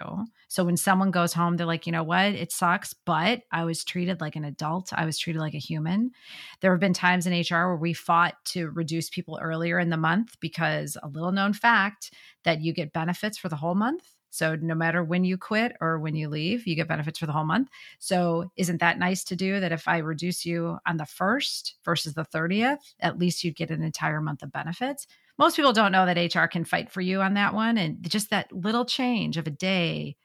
So 0.47 0.63
when 0.63 0.77
someone 0.77 1.11
goes 1.11 1.33
home, 1.33 1.57
they're 1.57 1.67
like, 1.67 1.85
you 1.85 1.91
know 1.91 2.03
what, 2.03 2.27
it 2.27 2.53
sucks, 2.53 2.93
but 2.93 3.41
I 3.51 3.65
was 3.65 3.83
treated 3.83 4.21
like 4.21 4.37
an 4.37 4.45
adult. 4.45 4.93
I 4.93 5.05
was 5.05 5.19
treated 5.19 5.39
like 5.39 5.53
a 5.53 5.59
human. 5.59 6.11
There 6.61 6.71
have 6.71 6.79
been 6.79 6.93
times 6.93 7.27
in 7.27 7.33
HR 7.33 7.67
where 7.67 7.75
we 7.75 7.91
fought 7.91 8.35
to 8.45 8.69
reduce 8.69 9.09
people 9.09 9.37
earlier 9.41 9.77
in 9.79 9.89
the 9.89 9.97
month 9.97 10.39
because 10.39 10.95
a 11.03 11.09
little 11.09 11.33
known 11.33 11.51
fact 11.51 12.13
that 12.45 12.61
you 12.61 12.73
get 12.73 12.93
benefits 12.93 13.37
for 13.37 13.49
the 13.49 13.57
whole 13.57 13.75
month 13.75 14.14
so 14.35 14.55
no 14.55 14.75
matter 14.75 15.03
when 15.03 15.23
you 15.23 15.37
quit 15.37 15.75
or 15.79 15.97
when 15.99 16.15
you 16.15 16.27
leave, 16.27 16.67
you 16.67 16.75
get 16.75 16.87
benefits 16.87 17.19
for 17.19 17.25
the 17.25 17.31
whole 17.31 17.45
month. 17.45 17.69
So 17.99 18.51
isn't 18.57 18.81
that 18.81 18.99
nice 18.99 19.23
to 19.25 19.35
do 19.35 19.59
that 19.59 19.71
if 19.71 19.87
I 19.87 19.99
reduce 19.99 20.45
you 20.45 20.77
on 20.85 20.97
the 20.97 21.05
1st 21.05 21.73
versus 21.85 22.13
the 22.13 22.25
30th, 22.25 22.79
at 22.99 23.17
least 23.17 23.43
you'd 23.43 23.55
get 23.55 23.71
an 23.71 23.81
entire 23.81 24.19
month 24.19 24.43
of 24.43 24.51
benefits. 24.51 25.07
Most 25.37 25.55
people 25.55 25.73
don't 25.73 25.91
know 25.91 26.05
that 26.05 26.35
HR 26.35 26.47
can 26.47 26.65
fight 26.65 26.91
for 26.91 27.01
you 27.01 27.21
on 27.21 27.33
that 27.35 27.53
one 27.53 27.77
and 27.77 27.97
just 28.09 28.29
that 28.29 28.51
little 28.51 28.85
change 28.85 29.37
of 29.37 29.47
a 29.47 29.51
day 29.51 30.15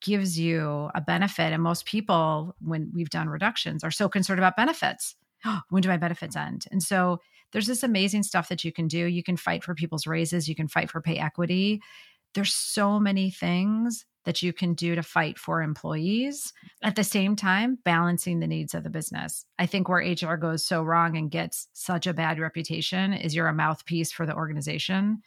gives 0.00 0.38
you 0.38 0.90
a 0.94 1.00
benefit 1.00 1.52
and 1.52 1.62
most 1.62 1.84
people 1.84 2.54
when 2.60 2.90
we've 2.94 3.10
done 3.10 3.28
reductions 3.28 3.82
are 3.84 3.90
so 3.90 4.08
concerned 4.08 4.38
about 4.38 4.56
benefits. 4.56 5.14
when 5.70 5.82
do 5.82 5.88
my 5.88 5.96
benefits 5.96 6.36
end? 6.36 6.66
And 6.70 6.82
so 6.82 7.20
there's 7.52 7.66
this 7.66 7.82
amazing 7.82 8.22
stuff 8.22 8.48
that 8.48 8.64
you 8.64 8.72
can 8.72 8.88
do. 8.88 9.06
You 9.06 9.22
can 9.22 9.36
fight 9.36 9.64
for 9.64 9.74
people's 9.74 10.06
raises, 10.06 10.48
you 10.48 10.54
can 10.54 10.68
fight 10.68 10.90
for 10.90 11.00
pay 11.00 11.18
equity 11.18 11.80
there's 12.34 12.54
so 12.54 12.98
many 13.00 13.30
things 13.30 14.04
that 14.24 14.42
you 14.42 14.52
can 14.52 14.74
do 14.74 14.94
to 14.94 15.02
fight 15.02 15.38
for 15.38 15.62
employees 15.62 16.52
at 16.82 16.96
the 16.96 17.04
same 17.04 17.34
time 17.34 17.78
balancing 17.84 18.40
the 18.40 18.46
needs 18.46 18.74
of 18.74 18.82
the 18.82 18.90
business 18.90 19.46
i 19.58 19.66
think 19.66 19.88
where 19.88 20.04
hr 20.22 20.34
goes 20.36 20.64
so 20.66 20.82
wrong 20.82 21.16
and 21.16 21.30
gets 21.30 21.68
such 21.72 22.06
a 22.06 22.12
bad 22.14 22.38
reputation 22.38 23.12
is 23.12 23.34
you're 23.34 23.48
a 23.48 23.54
mouthpiece 23.54 24.12
for 24.12 24.26
the 24.26 24.34
organization 24.34 25.22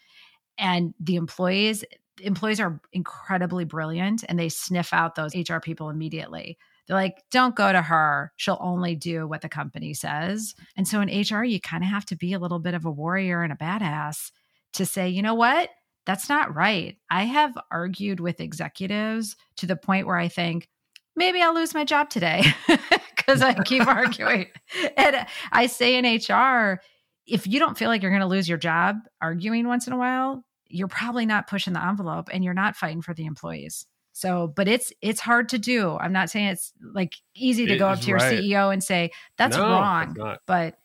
and 0.58 0.93
the 1.00 1.15
employees 1.15 1.84
employees 2.22 2.60
are 2.60 2.79
incredibly 2.93 3.65
brilliant 3.65 4.24
and 4.29 4.38
they 4.38 4.50
sniff 4.50 4.93
out 4.93 5.15
those 5.15 5.36
hr 5.36 5.58
people 5.60 5.89
immediately 5.89 6.58
They're 6.88 6.98
like, 6.98 7.24
don't 7.31 7.55
go 7.55 7.72
to 7.72 7.81
her. 7.81 8.34
She'll 8.38 8.58
only 8.62 8.96
do 8.96 9.27
what 9.27 9.41
the 9.41 9.50
company 9.50 9.93
says. 9.93 10.53
And 10.75 10.88
so 10.88 11.01
in 11.01 11.08
HR, 11.08 11.43
you 11.43 11.60
kind 11.62 11.84
of 11.84 11.89
have 11.89 12.05
to 12.08 12.15
be 12.15 12.34
a 12.34 12.39
little 12.39 12.60
bit 12.60 12.74
of 12.74 12.86
a 12.86 12.91
warrior 12.91 13.43
and 13.43 13.53
a 13.53 13.55
badass 13.55 14.31
to 14.74 14.86
say, 14.86 15.08
you 15.10 15.22
know 15.22 15.36
what? 15.36 15.70
That's 16.05 16.29
not 16.29 16.55
right. 16.55 16.98
I 17.10 17.24
have 17.24 17.58
argued 17.70 18.20
with 18.20 18.39
executives 18.39 19.36
to 19.58 19.65
the 19.65 19.75
point 19.75 20.08
where 20.08 20.17
I 20.17 20.27
think 20.27 20.67
maybe 21.15 21.41
I'll 21.41 21.53
lose 21.53 21.74
my 21.74 21.86
job 21.86 22.10
today 22.10 22.43
because 23.15 23.41
I 23.41 23.53
keep 23.63 23.86
arguing. 23.86 24.48
And 24.98 25.27
I 25.51 25.67
say 25.67 25.98
in 25.98 26.05
HR, 26.05 26.81
if 27.27 27.46
you 27.46 27.60
don't 27.60 27.77
feel 27.77 27.89
like 27.89 28.01
you're 28.01 28.12
going 28.12 28.22
to 28.22 28.27
lose 28.27 28.48
your 28.48 28.58
job 28.58 28.98
arguing 29.22 29.67
once 29.67 29.86
in 29.86 29.93
a 29.93 29.98
while, 29.98 30.43
you're 30.67 30.88
probably 30.88 31.25
not 31.25 31.48
pushing 31.48 31.74
the 31.74 31.86
envelope 31.86 32.29
and 32.31 32.43
you're 32.43 32.53
not 32.53 32.75
fighting 32.75 33.01
for 33.01 33.13
the 33.13 33.25
employees. 33.25 33.86
So, 34.13 34.48
but 34.55 34.67
it's 34.67 34.91
it's 35.01 35.20
hard 35.20 35.50
to 35.50 35.58
do. 35.58 35.98
I'm 35.98 36.13
not 36.13 36.29
saying 36.29 36.48
it's 36.48 36.74
like 36.93 37.15
easy 37.36 37.65
to 37.65 37.75
it 37.75 37.77
go 37.77 37.88
up 37.88 38.01
to 38.01 38.08
your 38.08 38.17
right. 38.17 38.39
CEO 38.39 38.72
and 38.72 38.84
say 38.84 39.12
that's 39.38 39.55
no, 39.55 39.63
wrong, 39.63 40.38
but 40.46 40.75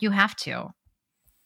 you 0.00 0.10
have 0.10 0.34
to. 0.36 0.70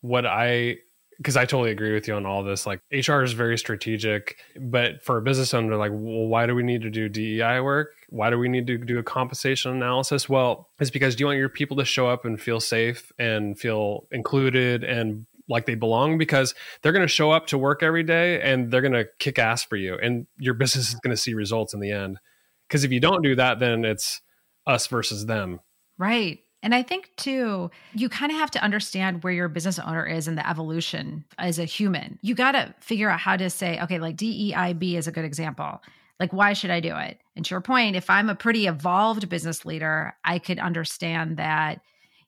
What 0.01 0.27
I 0.27 0.79
because 1.23 1.37
I 1.37 1.45
totally 1.45 1.71
agree 1.71 1.95
with 1.95 2.09
you 2.09 2.15
on 2.15 2.27
all 2.27 2.43
this. 2.43 2.67
Like 2.67 2.81
HR 2.91 3.23
is 3.23 3.33
very 3.33 3.57
strategic, 3.57 4.39
but 4.59 5.05
for 5.05 5.19
a 5.19 5.23
business 5.23 5.55
owner, 5.55 5.77
like, 5.77 5.93
well, 5.93 6.27
why 6.27 6.47
do 6.47 6.55
we 6.57 6.65
need 6.65 6.83
to 6.83 6.91
do 6.91 7.09
DEI 7.09 7.61
work? 7.61 7.95
Why 8.09 8.29
do 8.29 8.39
we 8.39 8.49
need 8.49 8.67
to 8.67 8.77
do 8.77 8.99
a 8.99 9.05
compensation 9.05 9.71
analysis? 9.71 10.29
Well, 10.29 10.69
it's 10.81 10.91
because 10.91 11.15
do 11.15 11.23
you 11.23 11.27
want 11.27 11.39
your 11.39 11.49
people 11.49 11.77
to 11.77 11.85
show 11.85 12.09
up 12.09 12.25
and 12.25 12.41
feel 12.41 12.59
safe 12.59 13.13
and 13.21 13.57
feel 13.57 14.09
included 14.11 14.83
and 14.83 15.25
like 15.49 15.67
they 15.67 15.77
belong 15.77 16.19
because 16.19 16.57
they're 16.83 16.93
going 16.93 17.07
to 17.07 17.09
show 17.09 17.31
up 17.31 17.47
to 17.49 17.59
work 17.59 17.85
every 17.85 18.03
day 18.03 18.41
and 18.41 18.73
they're 18.73 18.81
going 18.81 18.93
to 18.93 19.07
kick 19.21 19.39
ass 19.39 19.63
for 19.63 19.77
you 19.77 19.97
and 20.03 20.27
your 20.39 20.55
business 20.55 20.89
is 20.89 20.95
going 20.97 21.15
to 21.15 21.21
see 21.21 21.35
results 21.35 21.73
in 21.73 21.79
the 21.79 21.93
end. 21.93 22.19
Because 22.67 22.83
if 22.83 22.91
you 22.91 23.01
don't 23.01 23.23
do 23.23 23.37
that, 23.37 23.61
then 23.61 23.85
it's 23.85 24.23
us 24.67 24.89
versus 24.89 25.27
them. 25.27 25.61
Right. 25.99 26.41
And 26.63 26.75
I 26.75 26.83
think 26.83 27.11
too, 27.17 27.71
you 27.93 28.09
kind 28.09 28.31
of 28.31 28.39
have 28.39 28.51
to 28.53 28.63
understand 28.63 29.25
where 29.25 29.33
your 29.33 29.49
business 29.49 29.79
owner 29.79 30.07
is 30.07 30.29
in 30.29 30.37
the 30.37 30.49
evolution 30.49 31.25
as 31.39 31.59
a 31.59 31.65
human. 31.65 32.19
You 32.23 32.35
got 32.35 32.53
to 32.53 32.75
figure 32.81 33.11
out 33.11 33.19
how 33.19 33.37
to 33.37 33.51
say, 33.51 33.81
okay, 33.81 33.99
like 33.99 34.17
DEIB 34.17 34.95
is 34.95 35.09
a 35.09 35.13
good 35.13 35.25
example. 35.25 35.83
Like, 36.21 36.33
why 36.33 36.53
should 36.53 36.71
I 36.71 36.79
do 36.79 36.97
it? 36.97 37.19
And 37.35 37.45
to 37.45 37.51
your 37.51 37.61
point, 37.61 37.97
if 37.97 38.09
I'm 38.09 38.29
a 38.29 38.37
pretty 38.37 38.69
evolved 38.69 39.29
business 39.29 39.65
leader, 39.65 40.15
I 40.25 40.39
could 40.39 40.61
understand 40.61 41.39
that, 41.39 41.81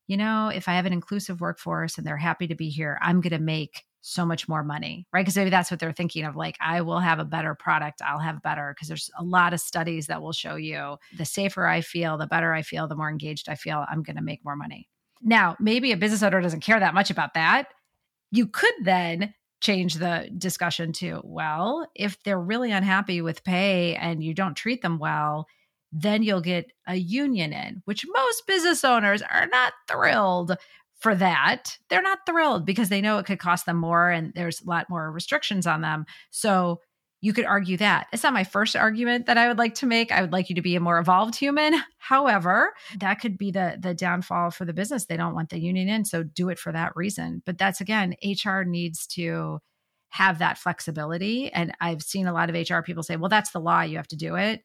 you 0.08 0.16
know, 0.16 0.48
if 0.48 0.68
I 0.68 0.74
have 0.74 0.86
an 0.86 0.92
inclusive 0.92 1.40
workforce 1.40 1.96
and 1.96 2.04
they're 2.04 2.16
happy 2.16 2.48
to 2.48 2.56
be 2.56 2.70
here, 2.70 2.98
I'm 3.00 3.20
going 3.20 3.32
to 3.32 3.38
make 3.38 3.84
so 4.06 4.26
much 4.26 4.46
more 4.48 4.62
money, 4.62 5.06
right? 5.14 5.22
Because 5.22 5.34
maybe 5.36 5.48
that's 5.48 5.70
what 5.70 5.80
they're 5.80 5.90
thinking 5.90 6.26
of 6.26 6.36
like, 6.36 6.58
I 6.60 6.82
will 6.82 7.00
have 7.00 7.18
a 7.18 7.24
better 7.24 7.54
product, 7.54 8.02
I'll 8.02 8.18
have 8.18 8.42
better. 8.42 8.74
Because 8.74 8.88
there's 8.88 9.10
a 9.18 9.24
lot 9.24 9.54
of 9.54 9.60
studies 9.60 10.08
that 10.08 10.20
will 10.20 10.32
show 10.32 10.56
you 10.56 10.96
the 11.16 11.24
safer 11.24 11.66
I 11.66 11.80
feel, 11.80 12.18
the 12.18 12.26
better 12.26 12.52
I 12.52 12.60
feel, 12.60 12.86
the 12.86 12.96
more 12.96 13.08
engaged 13.08 13.48
I 13.48 13.54
feel, 13.54 13.86
I'm 13.88 14.02
going 14.02 14.16
to 14.16 14.22
make 14.22 14.44
more 14.44 14.56
money. 14.56 14.88
Now, 15.22 15.56
maybe 15.58 15.90
a 15.90 15.96
business 15.96 16.22
owner 16.22 16.42
doesn't 16.42 16.60
care 16.60 16.78
that 16.78 16.92
much 16.92 17.10
about 17.10 17.32
that. 17.32 17.68
You 18.30 18.46
could 18.46 18.74
then 18.82 19.32
change 19.62 19.94
the 19.94 20.28
discussion 20.36 20.92
to, 20.92 21.22
well, 21.24 21.88
if 21.94 22.22
they're 22.24 22.38
really 22.38 22.72
unhappy 22.72 23.22
with 23.22 23.42
pay 23.42 23.96
and 23.96 24.22
you 24.22 24.34
don't 24.34 24.54
treat 24.54 24.82
them 24.82 24.98
well, 24.98 25.46
then 25.92 26.22
you'll 26.22 26.42
get 26.42 26.70
a 26.86 26.96
union 26.96 27.54
in, 27.54 27.80
which 27.86 28.04
most 28.06 28.46
business 28.46 28.84
owners 28.84 29.22
are 29.22 29.46
not 29.46 29.72
thrilled 29.88 30.58
for 31.04 31.14
that. 31.14 31.76
They're 31.90 32.00
not 32.00 32.20
thrilled 32.24 32.64
because 32.64 32.88
they 32.88 33.02
know 33.02 33.18
it 33.18 33.26
could 33.26 33.38
cost 33.38 33.66
them 33.66 33.76
more 33.76 34.08
and 34.08 34.32
there's 34.34 34.62
a 34.62 34.64
lot 34.64 34.88
more 34.88 35.12
restrictions 35.12 35.66
on 35.66 35.82
them. 35.82 36.06
So 36.30 36.80
you 37.20 37.34
could 37.34 37.44
argue 37.44 37.76
that. 37.76 38.06
It's 38.10 38.22
not 38.22 38.32
my 38.32 38.44
first 38.44 38.74
argument 38.74 39.26
that 39.26 39.36
I 39.36 39.48
would 39.48 39.58
like 39.58 39.74
to 39.76 39.86
make. 39.86 40.10
I 40.10 40.22
would 40.22 40.32
like 40.32 40.48
you 40.48 40.54
to 40.54 40.62
be 40.62 40.76
a 40.76 40.80
more 40.80 40.98
evolved 40.98 41.36
human. 41.36 41.74
However, 41.98 42.72
that 43.00 43.20
could 43.20 43.36
be 43.36 43.50
the 43.50 43.76
the 43.78 43.92
downfall 43.92 44.50
for 44.50 44.64
the 44.64 44.72
business. 44.72 45.04
They 45.04 45.18
don't 45.18 45.34
want 45.34 45.50
the 45.50 45.60
union 45.60 45.90
in, 45.90 46.06
so 46.06 46.22
do 46.22 46.48
it 46.48 46.58
for 46.58 46.72
that 46.72 46.96
reason. 46.96 47.42
But 47.44 47.58
that's 47.58 47.82
again, 47.82 48.14
HR 48.24 48.62
needs 48.62 49.06
to 49.08 49.58
have 50.08 50.38
that 50.38 50.56
flexibility 50.56 51.52
and 51.52 51.72
I've 51.82 52.02
seen 52.02 52.26
a 52.26 52.32
lot 52.32 52.48
of 52.48 52.56
HR 52.56 52.80
people 52.80 53.02
say, 53.02 53.16
"Well, 53.16 53.28
that's 53.28 53.50
the 53.50 53.60
law, 53.60 53.82
you 53.82 53.98
have 53.98 54.08
to 54.08 54.16
do 54.16 54.36
it." 54.36 54.62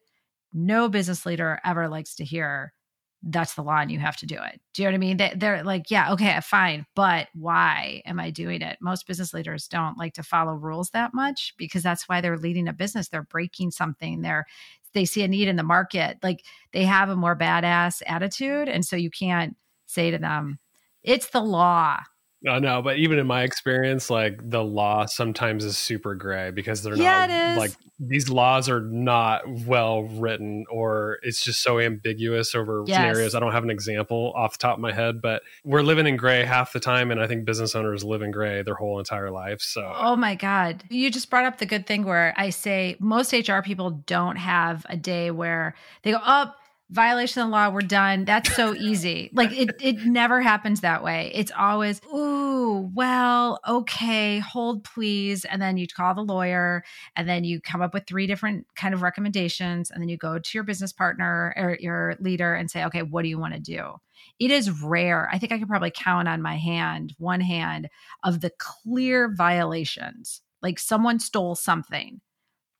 No 0.54 0.88
business 0.88 1.26
leader 1.26 1.60
ever 1.66 1.86
likes 1.90 2.14
to 2.14 2.24
hear 2.24 2.72
that's 3.22 3.54
the 3.54 3.62
law 3.62 3.78
and 3.78 3.90
you 3.90 3.98
have 3.98 4.16
to 4.16 4.26
do 4.26 4.36
it. 4.36 4.60
Do 4.72 4.82
you 4.82 4.88
know 4.88 4.92
what 4.92 4.96
I 4.96 4.98
mean? 4.98 5.16
They, 5.18 5.32
they're 5.36 5.62
like, 5.62 5.90
yeah, 5.90 6.12
okay, 6.12 6.38
fine, 6.42 6.86
but 6.94 7.28
why 7.34 8.02
am 8.06 8.18
I 8.18 8.30
doing 8.30 8.62
it? 8.62 8.78
Most 8.80 9.06
business 9.06 9.34
leaders 9.34 9.68
don't 9.68 9.98
like 9.98 10.14
to 10.14 10.22
follow 10.22 10.54
rules 10.54 10.90
that 10.90 11.12
much 11.12 11.54
because 11.58 11.82
that's 11.82 12.08
why 12.08 12.20
they're 12.20 12.38
leading 12.38 12.68
a 12.68 12.72
business. 12.72 13.08
They're 13.08 13.22
breaking 13.22 13.72
something. 13.72 14.22
They're 14.22 14.46
they 14.92 15.04
see 15.04 15.22
a 15.22 15.28
need 15.28 15.48
in 15.48 15.56
the 15.56 15.62
market. 15.62 16.18
Like 16.22 16.44
they 16.72 16.84
have 16.84 17.08
a 17.08 17.16
more 17.16 17.36
badass 17.36 18.02
attitude, 18.06 18.68
and 18.68 18.84
so 18.84 18.96
you 18.96 19.10
can't 19.10 19.56
say 19.86 20.10
to 20.10 20.18
them, 20.18 20.58
"It's 21.02 21.30
the 21.30 21.42
law." 21.42 22.00
No, 22.42 22.58
no, 22.58 22.80
but 22.80 22.96
even 22.96 23.18
in 23.18 23.26
my 23.26 23.42
experience, 23.42 24.08
like 24.08 24.48
the 24.48 24.64
law 24.64 25.04
sometimes 25.04 25.62
is 25.62 25.76
super 25.76 26.14
gray 26.14 26.50
because 26.50 26.82
they're 26.82 26.96
yeah, 26.96 27.26
not 27.26 27.58
like 27.58 27.72
these 27.98 28.30
laws 28.30 28.66
are 28.70 28.80
not 28.80 29.42
well 29.66 30.04
written 30.04 30.64
or 30.70 31.18
it's 31.22 31.44
just 31.44 31.62
so 31.62 31.78
ambiguous 31.78 32.54
over 32.54 32.82
yes. 32.86 32.96
scenarios. 32.96 33.34
I 33.34 33.40
don't 33.40 33.52
have 33.52 33.62
an 33.62 33.68
example 33.70 34.32
off 34.34 34.52
the 34.52 34.58
top 34.58 34.78
of 34.78 34.80
my 34.80 34.92
head, 34.92 35.20
but 35.20 35.42
we're 35.64 35.82
living 35.82 36.06
in 36.06 36.16
gray 36.16 36.42
half 36.46 36.72
the 36.72 36.80
time. 36.80 37.10
And 37.10 37.20
I 37.20 37.26
think 37.26 37.44
business 37.44 37.74
owners 37.74 38.02
live 38.02 38.22
in 38.22 38.30
gray 38.30 38.62
their 38.62 38.74
whole 38.74 38.98
entire 38.98 39.30
life. 39.30 39.60
So, 39.60 39.92
oh 39.94 40.16
my 40.16 40.34
God. 40.34 40.82
You 40.88 41.10
just 41.10 41.28
brought 41.28 41.44
up 41.44 41.58
the 41.58 41.66
good 41.66 41.86
thing 41.86 42.04
where 42.04 42.32
I 42.38 42.48
say 42.48 42.96
most 43.00 43.34
HR 43.34 43.60
people 43.60 43.90
don't 44.06 44.36
have 44.36 44.86
a 44.88 44.96
day 44.96 45.30
where 45.30 45.74
they 46.02 46.12
go, 46.12 46.18
up. 46.22 46.56
Oh, 46.56 46.59
violation 46.90 47.42
of 47.42 47.48
the 47.48 47.52
law, 47.52 47.70
we're 47.70 47.80
done. 47.80 48.24
That's 48.24 48.54
so 48.54 48.74
easy. 48.74 49.30
like 49.32 49.52
it 49.52 49.70
it 49.80 50.04
never 50.04 50.40
happens 50.40 50.80
that 50.80 51.02
way. 51.02 51.30
It's 51.34 51.52
always, 51.56 52.00
ooh, 52.12 52.90
well, 52.94 53.60
okay, 53.66 54.38
hold 54.40 54.84
please. 54.84 55.44
And 55.44 55.62
then 55.62 55.76
you 55.76 55.86
call 55.86 56.14
the 56.14 56.22
lawyer 56.22 56.82
and 57.16 57.28
then 57.28 57.44
you 57.44 57.60
come 57.60 57.80
up 57.80 57.94
with 57.94 58.06
three 58.06 58.26
different 58.26 58.66
kind 58.76 58.92
of 58.92 59.02
recommendations. 59.02 59.90
And 59.90 60.02
then 60.02 60.08
you 60.08 60.16
go 60.16 60.38
to 60.38 60.50
your 60.54 60.64
business 60.64 60.92
partner 60.92 61.54
or 61.56 61.76
your 61.80 62.16
leader 62.20 62.54
and 62.54 62.70
say, 62.70 62.84
okay, 62.84 63.02
what 63.02 63.22
do 63.22 63.28
you 63.28 63.38
want 63.38 63.54
to 63.54 63.60
do? 63.60 63.94
It 64.38 64.50
is 64.50 64.82
rare. 64.82 65.28
I 65.32 65.38
think 65.38 65.52
I 65.52 65.58
could 65.58 65.68
probably 65.68 65.92
count 65.94 66.28
on 66.28 66.42
my 66.42 66.56
hand, 66.56 67.14
one 67.18 67.40
hand, 67.40 67.88
of 68.24 68.40
the 68.40 68.50
clear 68.58 69.32
violations. 69.34 70.42
Like 70.62 70.78
someone 70.78 71.20
stole 71.20 71.54
something. 71.54 72.20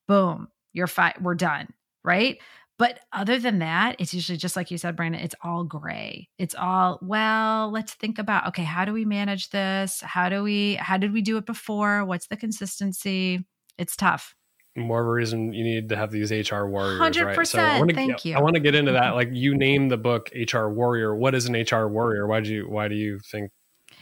Boom, 0.07 0.49
you're 0.73 0.87
fine. 0.87 1.13
We're 1.21 1.35
done. 1.35 1.69
Right. 2.03 2.39
But 2.81 2.99
other 3.13 3.37
than 3.37 3.59
that, 3.59 3.97
it's 3.99 4.11
usually 4.11 4.39
just 4.39 4.55
like 4.55 4.71
you 4.71 4.79
said, 4.79 4.95
Brandon, 4.95 5.21
it's 5.21 5.35
all 5.43 5.63
gray. 5.63 6.29
It's 6.39 6.55
all, 6.55 6.97
well, 7.03 7.69
let's 7.69 7.93
think 7.93 8.17
about, 8.17 8.47
okay, 8.47 8.63
how 8.63 8.85
do 8.85 8.91
we 8.91 9.05
manage 9.05 9.51
this? 9.51 10.01
How 10.01 10.29
do 10.29 10.41
we, 10.41 10.77
how 10.79 10.97
did 10.97 11.13
we 11.13 11.21
do 11.21 11.37
it 11.37 11.45
before? 11.45 12.03
What's 12.05 12.25
the 12.25 12.35
consistency? 12.35 13.45
It's 13.77 13.95
tough. 13.95 14.33
More 14.75 14.99
of 14.99 15.07
a 15.07 15.11
reason 15.11 15.53
you 15.53 15.63
need 15.63 15.89
to 15.89 15.95
have 15.95 16.09
these 16.09 16.31
HR 16.31 16.65
warriors, 16.65 16.99
100%, 16.99 17.37
right? 17.37 17.47
So 17.47 17.59
I 17.59 17.77
wanna, 17.77 17.93
thank 17.93 18.25
you. 18.25 18.35
I 18.35 18.41
want 18.41 18.55
to 18.55 18.59
get 18.59 18.73
into 18.73 18.93
that. 18.93 19.03
Mm-hmm. 19.03 19.15
Like 19.15 19.29
you 19.31 19.55
name 19.55 19.89
the 19.89 19.97
book 19.97 20.31
HR 20.33 20.69
Warrior. 20.69 21.15
What 21.15 21.35
is 21.35 21.45
an 21.45 21.53
HR 21.53 21.87
warrior? 21.87 22.25
Why 22.25 22.39
do 22.39 22.51
you, 22.51 22.67
why 22.67 22.87
do 22.87 22.95
you 22.95 23.19
think 23.19 23.51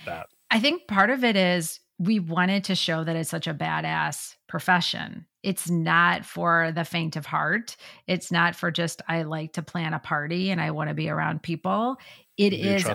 that? 0.05 0.27
I 0.51 0.61
think 0.61 0.87
part 0.87 1.09
of 1.09 1.25
it 1.25 1.35
is 1.35 1.81
we 1.99 2.19
wanted 2.19 2.63
to 2.65 2.75
show 2.75 3.03
that 3.03 3.15
it's 3.15 3.29
such 3.29 3.45
a 3.45 3.53
badass 3.53 4.35
profession. 4.47 5.25
It's 5.43 5.69
not 5.69 6.25
for 6.25 6.71
the 6.73 6.85
faint 6.85 7.17
of 7.17 7.25
heart. 7.25 7.75
It's 8.07 8.31
not 8.31 8.55
for 8.55 8.71
just 8.71 9.01
I 9.07 9.23
like 9.23 9.53
to 9.53 9.61
plan 9.61 9.93
a 9.93 9.99
party 9.99 10.49
and 10.49 10.61
I 10.61 10.71
want 10.71 10.89
to 10.89 10.95
be 10.95 11.09
around 11.09 11.43
people. 11.43 11.97
It 12.37 12.53
is 12.53 12.85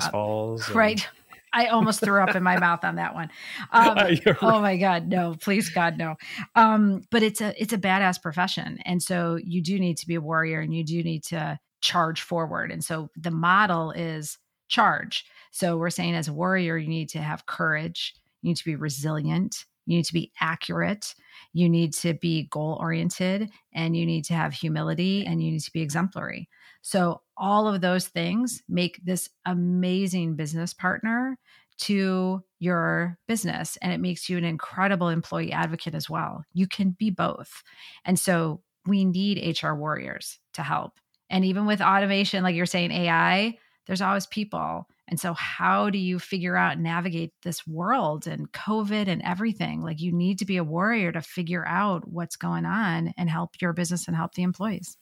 right. 0.75 1.06
I 1.52 1.66
almost 1.66 2.00
threw 2.00 2.20
up 2.20 2.34
in 2.34 2.42
my 2.42 2.58
mouth 2.58 2.82
on 2.82 2.96
that 2.96 3.14
one. 3.14 3.30
Um, 3.73 3.96
right. 3.96 4.23
Oh 4.42 4.61
my 4.61 4.76
God, 4.76 5.08
no! 5.08 5.34
Please, 5.40 5.68
God, 5.68 5.99
no. 5.99 6.14
Um, 6.54 7.02
but 7.11 7.23
it's 7.23 7.40
a 7.40 7.61
it's 7.61 7.73
a 7.73 7.78
badass 7.78 8.20
profession, 8.20 8.78
and 8.84 9.02
so 9.02 9.38
you 9.42 9.62
do 9.62 9.78
need 9.78 9.96
to 9.99 10.06
be 10.06 10.14
a 10.14 10.20
warrior, 10.20 10.61
and 10.61 10.75
you 10.75 10.84
do 10.84 11.02
need 11.02 11.25
to 11.25 11.58
charge 11.80 12.23
forward. 12.23 12.70
And 12.70 12.84
so 12.84 13.11
the 13.16 13.30
model 13.30 13.90
is 13.90 14.38
charge. 14.68 15.25
So 15.50 15.76
we're 15.76 15.90
saying 15.90 16.14
as 16.14 16.28
a 16.28 16.32
warrior, 16.32 16.76
you 16.76 16.88
need 16.88 17.11
to 17.11 17.18
have 17.18 17.46
courage, 17.46 18.14
you 18.44 18.50
need 18.50 18.58
to 18.58 18.64
be 18.64 18.76
resilient, 18.76 19.64
you 19.86 19.96
need 19.96 20.04
to 20.04 20.12
be 20.12 20.32
accurate, 20.38 21.14
you 21.54 21.66
need 21.66 21.94
to 21.94 22.12
be 22.12 22.46
goal 22.50 22.76
oriented, 22.78 23.50
and 23.72 23.96
you 23.96 24.04
need 24.04 24.24
to 24.26 24.34
have 24.34 24.52
humility 24.52 25.24
and 25.24 25.42
you 25.42 25.50
need 25.50 25.62
to 25.62 25.72
be 25.72 25.80
exemplary. 25.80 26.48
So, 26.82 27.22
all 27.38 27.66
of 27.66 27.80
those 27.80 28.06
things 28.06 28.62
make 28.68 29.00
this 29.02 29.30
amazing 29.46 30.36
business 30.36 30.74
partner 30.74 31.38
to 31.76 32.44
your 32.60 33.18
business 33.26 33.78
and 33.82 33.92
it 33.92 33.98
makes 33.98 34.28
you 34.28 34.36
an 34.36 34.44
incredible 34.44 35.08
employee 35.08 35.50
advocate 35.50 35.94
as 35.94 36.08
well. 36.08 36.44
You 36.52 36.68
can 36.68 36.90
be 36.98 37.10
both. 37.10 37.62
And 38.04 38.18
so, 38.18 38.60
we 38.86 39.06
need 39.06 39.58
HR 39.62 39.72
warriors 39.72 40.38
to 40.52 40.62
help. 40.62 40.92
And 41.30 41.46
even 41.46 41.64
with 41.64 41.80
automation, 41.80 42.42
like 42.42 42.54
you're 42.54 42.66
saying, 42.66 42.92
AI, 42.92 43.56
there's 43.86 44.02
always 44.02 44.26
people 44.26 44.86
and 45.08 45.20
so, 45.20 45.34
how 45.34 45.90
do 45.90 45.99
you 45.99 46.18
figure 46.18 46.56
out 46.56 46.75
and 46.75 46.82
navigate 46.82 47.32
this 47.42 47.66
world 47.66 48.26
and 48.26 48.50
COVID 48.52 49.06
and 49.06 49.23
everything? 49.23 49.82
Like, 49.82 50.00
you 50.00 50.12
need 50.12 50.38
to 50.38 50.46
be 50.46 50.56
a 50.56 50.64
warrior 50.64 51.12
to 51.12 51.20
figure 51.20 51.66
out 51.66 52.08
what's 52.08 52.37
going 52.37 52.64
on 52.64 53.12
and 53.16 53.28
help 53.28 53.50
your 53.61 53.73
business 53.73 54.06
and 54.06 54.16
help 54.16 54.34
the 54.34 54.42
employees. 54.42 54.96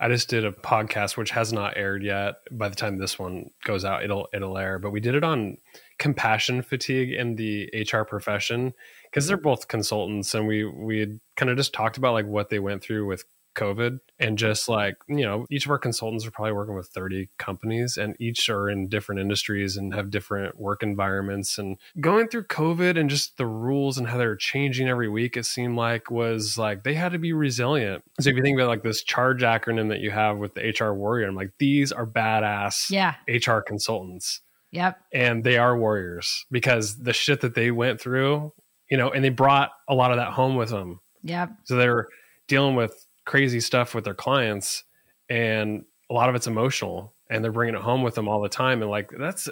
I 0.00 0.08
just 0.08 0.28
did 0.28 0.44
a 0.44 0.52
podcast 0.52 1.16
which 1.16 1.30
has 1.30 1.52
not 1.52 1.76
aired 1.76 2.04
yet. 2.04 2.36
By 2.52 2.68
the 2.68 2.76
time 2.76 2.98
this 2.98 3.18
one 3.18 3.50
goes 3.64 3.84
out, 3.84 4.04
it'll 4.04 4.28
it'll 4.32 4.56
air. 4.56 4.78
But 4.78 4.92
we 4.92 5.00
did 5.00 5.14
it 5.14 5.24
on 5.24 5.56
compassion 5.98 6.62
fatigue 6.62 7.10
in 7.10 7.34
the 7.34 7.68
HR 7.74 8.04
profession 8.04 8.72
because 9.04 9.26
they're 9.26 9.36
both 9.36 9.68
consultants, 9.68 10.34
and 10.34 10.46
we 10.46 10.64
we 10.64 11.18
kind 11.36 11.50
of 11.50 11.56
just 11.56 11.74
talked 11.74 11.98
about 11.98 12.12
like 12.12 12.26
what 12.26 12.48
they 12.48 12.60
went 12.60 12.82
through 12.82 13.06
with 13.06 13.24
COVID 13.54 14.00
and 14.18 14.38
just 14.38 14.68
like, 14.68 14.96
you 15.08 15.24
know, 15.24 15.46
each 15.50 15.64
of 15.64 15.70
our 15.70 15.78
consultants 15.78 16.26
are 16.26 16.30
probably 16.30 16.52
working 16.52 16.74
with 16.74 16.88
30 16.88 17.28
companies 17.38 17.96
and 17.96 18.16
each 18.18 18.48
are 18.48 18.68
in 18.68 18.88
different 18.88 19.20
industries 19.20 19.76
and 19.76 19.94
have 19.94 20.10
different 20.10 20.58
work 20.58 20.82
environments. 20.82 21.58
And 21.58 21.76
going 22.00 22.28
through 22.28 22.44
COVID 22.44 22.98
and 22.98 23.08
just 23.08 23.36
the 23.36 23.46
rules 23.46 23.98
and 23.98 24.08
how 24.08 24.18
they're 24.18 24.36
changing 24.36 24.88
every 24.88 25.08
week, 25.08 25.36
it 25.36 25.46
seemed 25.46 25.76
like 25.76 26.10
was 26.10 26.58
like 26.58 26.84
they 26.84 26.94
had 26.94 27.12
to 27.12 27.18
be 27.18 27.32
resilient. 27.32 28.02
So 28.20 28.30
if 28.30 28.36
you 28.36 28.42
think 28.42 28.58
about 28.58 28.68
like 28.68 28.82
this 28.82 29.02
charge 29.02 29.42
acronym 29.42 29.88
that 29.90 30.00
you 30.00 30.10
have 30.10 30.38
with 30.38 30.54
the 30.54 30.74
HR 30.78 30.92
warrior, 30.92 31.26
I'm 31.26 31.34
like, 31.34 31.52
these 31.58 31.92
are 31.92 32.06
badass 32.06 32.90
yeah. 32.90 33.14
HR 33.28 33.60
consultants. 33.60 34.40
Yep. 34.72 34.98
And 35.12 35.44
they 35.44 35.56
are 35.56 35.78
warriors 35.78 36.44
because 36.50 36.98
the 36.98 37.12
shit 37.12 37.40
that 37.40 37.54
they 37.54 37.70
went 37.70 38.00
through, 38.00 38.52
you 38.90 38.96
know, 38.96 39.10
and 39.10 39.24
they 39.24 39.30
brought 39.30 39.70
a 39.88 39.94
lot 39.94 40.10
of 40.10 40.18
that 40.18 40.32
home 40.32 40.56
with 40.56 40.70
them. 40.70 41.00
Yep. 41.22 41.50
So 41.64 41.76
they're 41.76 42.06
dealing 42.48 42.74
with 42.74 43.06
crazy 43.28 43.60
stuff 43.60 43.94
with 43.94 44.04
their 44.04 44.14
clients 44.14 44.84
and 45.28 45.84
a 46.08 46.14
lot 46.14 46.30
of 46.30 46.34
it's 46.34 46.46
emotional 46.46 47.12
and 47.28 47.44
they're 47.44 47.52
bringing 47.52 47.74
it 47.74 47.82
home 47.82 48.02
with 48.02 48.14
them 48.14 48.26
all 48.26 48.40
the 48.40 48.48
time 48.48 48.80
and 48.80 48.90
like 48.90 49.10
that's 49.18 49.48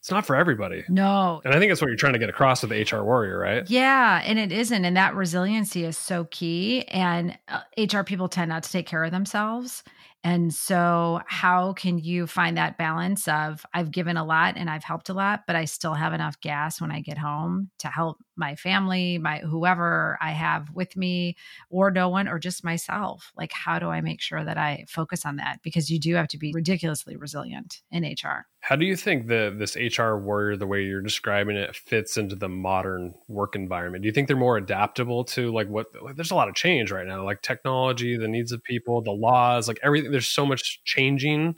it's 0.00 0.10
not 0.10 0.26
for 0.26 0.34
everybody. 0.34 0.82
No. 0.88 1.40
And 1.44 1.54
I 1.54 1.60
think 1.60 1.70
that's 1.70 1.80
what 1.80 1.86
you're 1.86 1.96
trying 1.96 2.14
to 2.14 2.18
get 2.18 2.28
across 2.28 2.60
with 2.62 2.72
the 2.72 2.82
HR 2.82 3.04
warrior, 3.04 3.38
right? 3.38 3.62
Yeah, 3.70 4.20
and 4.24 4.36
it 4.36 4.50
isn't 4.50 4.84
and 4.84 4.96
that 4.96 5.14
resiliency 5.14 5.84
is 5.84 5.96
so 5.96 6.24
key 6.32 6.82
and 6.88 7.38
uh, 7.46 7.60
HR 7.78 8.02
people 8.02 8.28
tend 8.28 8.48
not 8.48 8.64
to 8.64 8.72
take 8.72 8.88
care 8.88 9.04
of 9.04 9.12
themselves 9.12 9.84
and 10.24 10.54
so, 10.54 11.20
how 11.26 11.72
can 11.72 11.98
you 11.98 12.28
find 12.28 12.56
that 12.56 12.78
balance 12.78 13.26
of 13.26 13.66
I've 13.74 13.90
given 13.90 14.16
a 14.16 14.24
lot 14.24 14.54
and 14.56 14.70
I've 14.70 14.84
helped 14.84 15.08
a 15.08 15.14
lot, 15.14 15.42
but 15.48 15.56
I 15.56 15.64
still 15.64 15.94
have 15.94 16.12
enough 16.12 16.40
gas 16.40 16.80
when 16.80 16.92
I 16.92 17.00
get 17.00 17.18
home 17.18 17.70
to 17.80 17.88
help 17.88 18.18
my 18.36 18.54
family, 18.54 19.18
my 19.18 19.38
whoever 19.38 20.18
I 20.20 20.30
have 20.30 20.70
with 20.70 20.96
me, 20.96 21.36
or 21.70 21.90
no 21.90 22.08
one, 22.08 22.28
or 22.28 22.38
just 22.38 22.62
myself? 22.62 23.32
Like, 23.36 23.52
how 23.52 23.80
do 23.80 23.88
I 23.88 24.00
make 24.00 24.20
sure 24.20 24.44
that 24.44 24.56
I 24.56 24.84
focus 24.88 25.26
on 25.26 25.36
that? 25.36 25.58
Because 25.62 25.90
you 25.90 25.98
do 25.98 26.14
have 26.14 26.28
to 26.28 26.38
be 26.38 26.52
ridiculously 26.54 27.16
resilient 27.16 27.82
in 27.90 28.04
HR. 28.04 28.46
How 28.60 28.76
do 28.76 28.86
you 28.86 28.94
think 28.94 29.26
the 29.26 29.52
this 29.56 29.74
HR 29.74 30.14
warrior, 30.14 30.56
the 30.56 30.68
way 30.68 30.84
you're 30.84 31.02
describing 31.02 31.56
it, 31.56 31.74
fits 31.74 32.16
into 32.16 32.36
the 32.36 32.48
modern 32.48 33.12
work 33.26 33.56
environment? 33.56 34.02
Do 34.02 34.06
you 34.06 34.12
think 34.12 34.28
they're 34.28 34.36
more 34.36 34.56
adaptable 34.56 35.24
to 35.24 35.52
like 35.52 35.68
what? 35.68 35.88
There's 36.14 36.30
a 36.30 36.36
lot 36.36 36.48
of 36.48 36.54
change 36.54 36.92
right 36.92 37.06
now, 37.06 37.24
like 37.24 37.42
technology, 37.42 38.16
the 38.16 38.28
needs 38.28 38.52
of 38.52 38.62
people, 38.62 39.02
the 39.02 39.10
laws, 39.10 39.66
like 39.66 39.80
everything. 39.82 40.11
There's 40.12 40.28
so 40.28 40.46
much 40.46 40.82
changing 40.84 41.56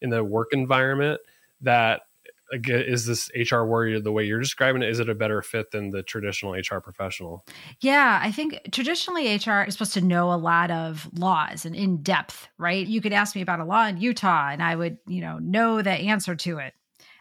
in 0.00 0.10
the 0.10 0.22
work 0.22 0.48
environment 0.52 1.20
that 1.60 2.02
is 2.52 3.06
this 3.06 3.30
HR 3.34 3.64
warrior 3.64 4.00
the 4.00 4.12
way 4.12 4.24
you're 4.24 4.38
describing 4.38 4.82
it? 4.82 4.90
Is 4.90 5.00
it 5.00 5.08
a 5.08 5.14
better 5.14 5.42
fit 5.42 5.70
than 5.70 5.90
the 5.90 6.02
traditional 6.02 6.52
HR 6.52 6.78
professional? 6.78 7.44
Yeah, 7.80 8.20
I 8.22 8.30
think 8.30 8.60
traditionally 8.70 9.34
HR 9.34 9.62
is 9.62 9.74
supposed 9.74 9.94
to 9.94 10.00
know 10.00 10.32
a 10.32 10.36
lot 10.36 10.70
of 10.70 11.08
laws 11.18 11.64
and 11.64 11.74
in 11.74 12.02
depth, 12.02 12.48
right? 12.58 12.86
You 12.86 13.00
could 13.00 13.12
ask 13.12 13.34
me 13.34 13.42
about 13.42 13.60
a 13.60 13.64
law 13.64 13.86
in 13.86 13.96
Utah 13.96 14.50
and 14.50 14.62
I 14.62 14.76
would, 14.76 14.98
you 15.08 15.20
know, 15.20 15.38
know 15.38 15.82
the 15.82 15.90
answer 15.90 16.36
to 16.36 16.58
it. 16.58 16.74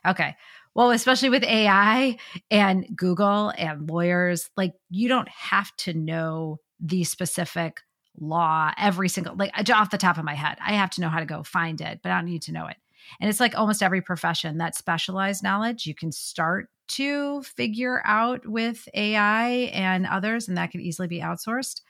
Okay. 0.05 0.35
Well, 0.75 0.91
especially 0.91 1.29
with 1.29 1.43
AI 1.43 2.17
and 2.51 2.85
Google 2.95 3.53
and 3.57 3.89
lawyers, 3.89 4.49
like 4.57 4.73
you 4.89 5.07
don't 5.07 5.29
have 5.29 5.73
to 5.77 5.93
know 5.93 6.59
the 6.79 7.05
specific 7.05 7.79
law 8.20 8.72
every 8.77 9.10
single 9.10 9.36
like 9.36 9.51
off 9.70 9.89
the 9.89 9.98
top 9.98 10.17
of 10.17 10.24
my 10.24 10.36
head. 10.36 10.58
I 10.65 10.74
have 10.74 10.89
to 10.91 11.01
know 11.01 11.10
how 11.10 11.20
to 11.20 11.25
go 11.25 11.43
find 11.43 11.82
it, 11.82 12.00
but 12.03 12.12
I 12.12 12.15
don't 12.15 12.25
need 12.25 12.43
to 12.43 12.51
know 12.51 12.67
it. 12.67 12.77
And 13.20 13.29
it's 13.29 13.39
like 13.39 13.58
almost 13.58 13.84
every 13.84 14.01
profession 14.01 14.60
that 14.60 14.75
specialized 14.75 15.43
knowledge 15.43 15.86
you 15.86 15.96
can 15.96 16.12
start 16.12 16.70
to 16.89 17.41
figure 17.43 18.01
out 18.05 18.46
with 18.46 18.88
AI 18.93 19.48
and 19.74 20.05
others, 20.05 20.47
and 20.47 20.58
that 20.58 20.71
could 20.71 20.82
easily 20.82 21.08
be 21.08 21.19
outsourced. 21.19 21.82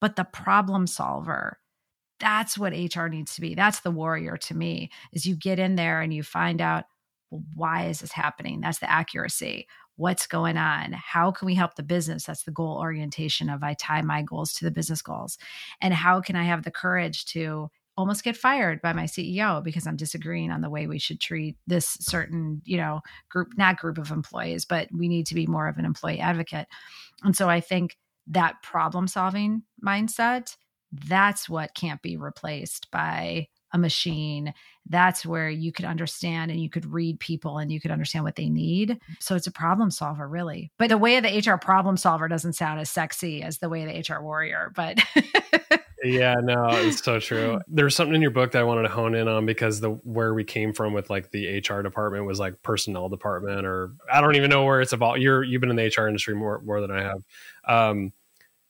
But 0.00 0.16
the 0.16 0.24
problem 0.24 0.86
solver, 0.86 1.58
that's 2.20 2.56
what 2.56 2.72
HR 2.72 3.06
needs 3.06 3.34
to 3.34 3.40
be. 3.40 3.54
That's 3.54 3.80
the 3.80 3.90
warrior 3.90 4.36
to 4.38 4.54
me, 4.54 4.90
is 5.12 5.26
you 5.26 5.36
get 5.36 5.58
in 5.58 5.76
there 5.76 6.00
and 6.00 6.12
you 6.12 6.22
find 6.22 6.60
out, 6.60 6.84
well, 7.30 7.42
why 7.54 7.86
is 7.86 8.00
this 8.00 8.12
happening? 8.12 8.60
That's 8.60 8.78
the 8.78 8.90
accuracy. 8.90 9.66
What's 9.96 10.26
going 10.26 10.56
on? 10.56 10.92
How 10.92 11.30
can 11.30 11.46
we 11.46 11.54
help 11.54 11.74
the 11.74 11.82
business? 11.82 12.24
That's 12.24 12.44
the 12.44 12.50
goal 12.50 12.78
orientation 12.78 13.48
of 13.48 13.62
I 13.62 13.74
tie 13.74 14.02
my 14.02 14.22
goals 14.22 14.52
to 14.54 14.64
the 14.64 14.70
business 14.70 15.02
goals. 15.02 15.38
And 15.80 15.94
how 15.94 16.20
can 16.20 16.36
I 16.36 16.44
have 16.44 16.62
the 16.64 16.70
courage 16.70 17.24
to 17.26 17.70
almost 17.96 18.22
get 18.22 18.36
fired 18.36 18.82
by 18.82 18.92
my 18.92 19.04
CEO 19.04 19.64
because 19.64 19.86
I'm 19.86 19.96
disagreeing 19.96 20.50
on 20.50 20.60
the 20.60 20.70
way 20.70 20.86
we 20.86 20.98
should 20.98 21.20
treat 21.20 21.56
this 21.66 21.96
certain, 22.00 22.60
you 22.64 22.76
know, 22.76 23.00
group, 23.30 23.52
not 23.56 23.78
group 23.78 23.98
of 23.98 24.10
employees, 24.10 24.64
but 24.64 24.88
we 24.92 25.08
need 25.08 25.26
to 25.26 25.34
be 25.34 25.46
more 25.46 25.66
of 25.66 25.78
an 25.78 25.86
employee 25.86 26.20
advocate. 26.20 26.68
And 27.22 27.34
so 27.34 27.48
I 27.48 27.60
think 27.60 27.96
that 28.26 28.62
problem 28.62 29.08
solving 29.08 29.62
mindset, 29.84 30.56
that's 30.92 31.48
what 31.48 31.74
can't 31.74 32.02
be 32.02 32.16
replaced 32.16 32.90
by 32.90 33.48
a 33.76 33.78
machine. 33.78 34.52
That's 34.88 35.24
where 35.24 35.48
you 35.48 35.70
could 35.70 35.84
understand 35.84 36.50
and 36.50 36.60
you 36.60 36.68
could 36.68 36.86
read 36.86 37.20
people 37.20 37.58
and 37.58 37.70
you 37.70 37.80
could 37.80 37.90
understand 37.90 38.24
what 38.24 38.36
they 38.36 38.48
need. 38.48 38.98
So 39.20 39.36
it's 39.36 39.46
a 39.46 39.52
problem 39.52 39.90
solver, 39.90 40.28
really. 40.28 40.72
But 40.78 40.88
the 40.88 40.98
way 40.98 41.16
of 41.16 41.22
the 41.22 41.38
HR 41.38 41.56
problem 41.56 41.96
solver 41.96 42.26
doesn't 42.26 42.54
sound 42.54 42.80
as 42.80 42.90
sexy 42.90 43.42
as 43.42 43.58
the 43.58 43.68
way 43.68 43.82
of 43.82 43.88
the 43.88 44.14
HR 44.14 44.22
warrior, 44.22 44.72
but 44.74 44.98
yeah, 46.04 46.34
no, 46.42 46.68
it's 46.70 47.02
so 47.02 47.18
true. 47.18 47.58
There's 47.68 47.94
something 47.94 48.14
in 48.14 48.22
your 48.22 48.30
book 48.30 48.52
that 48.52 48.60
I 48.60 48.64
wanted 48.64 48.82
to 48.82 48.88
hone 48.88 49.14
in 49.14 49.28
on 49.28 49.46
because 49.46 49.80
the 49.80 49.90
where 49.90 50.34
we 50.34 50.44
came 50.44 50.72
from 50.72 50.92
with 50.92 51.10
like 51.10 51.30
the 51.30 51.58
HR 51.58 51.82
department 51.82 52.26
was 52.26 52.38
like 52.38 52.62
personnel 52.62 53.08
department, 53.08 53.66
or 53.66 53.92
I 54.12 54.20
don't 54.20 54.36
even 54.36 54.50
know 54.50 54.64
where 54.64 54.80
it's 54.80 54.92
about. 54.92 55.20
You're 55.20 55.42
you've 55.42 55.60
been 55.60 55.70
in 55.70 55.76
the 55.76 55.92
HR 55.96 56.06
industry 56.06 56.34
more 56.34 56.60
more 56.64 56.80
than 56.80 56.90
I 56.90 57.02
have. 57.02 57.24
Um, 57.66 58.12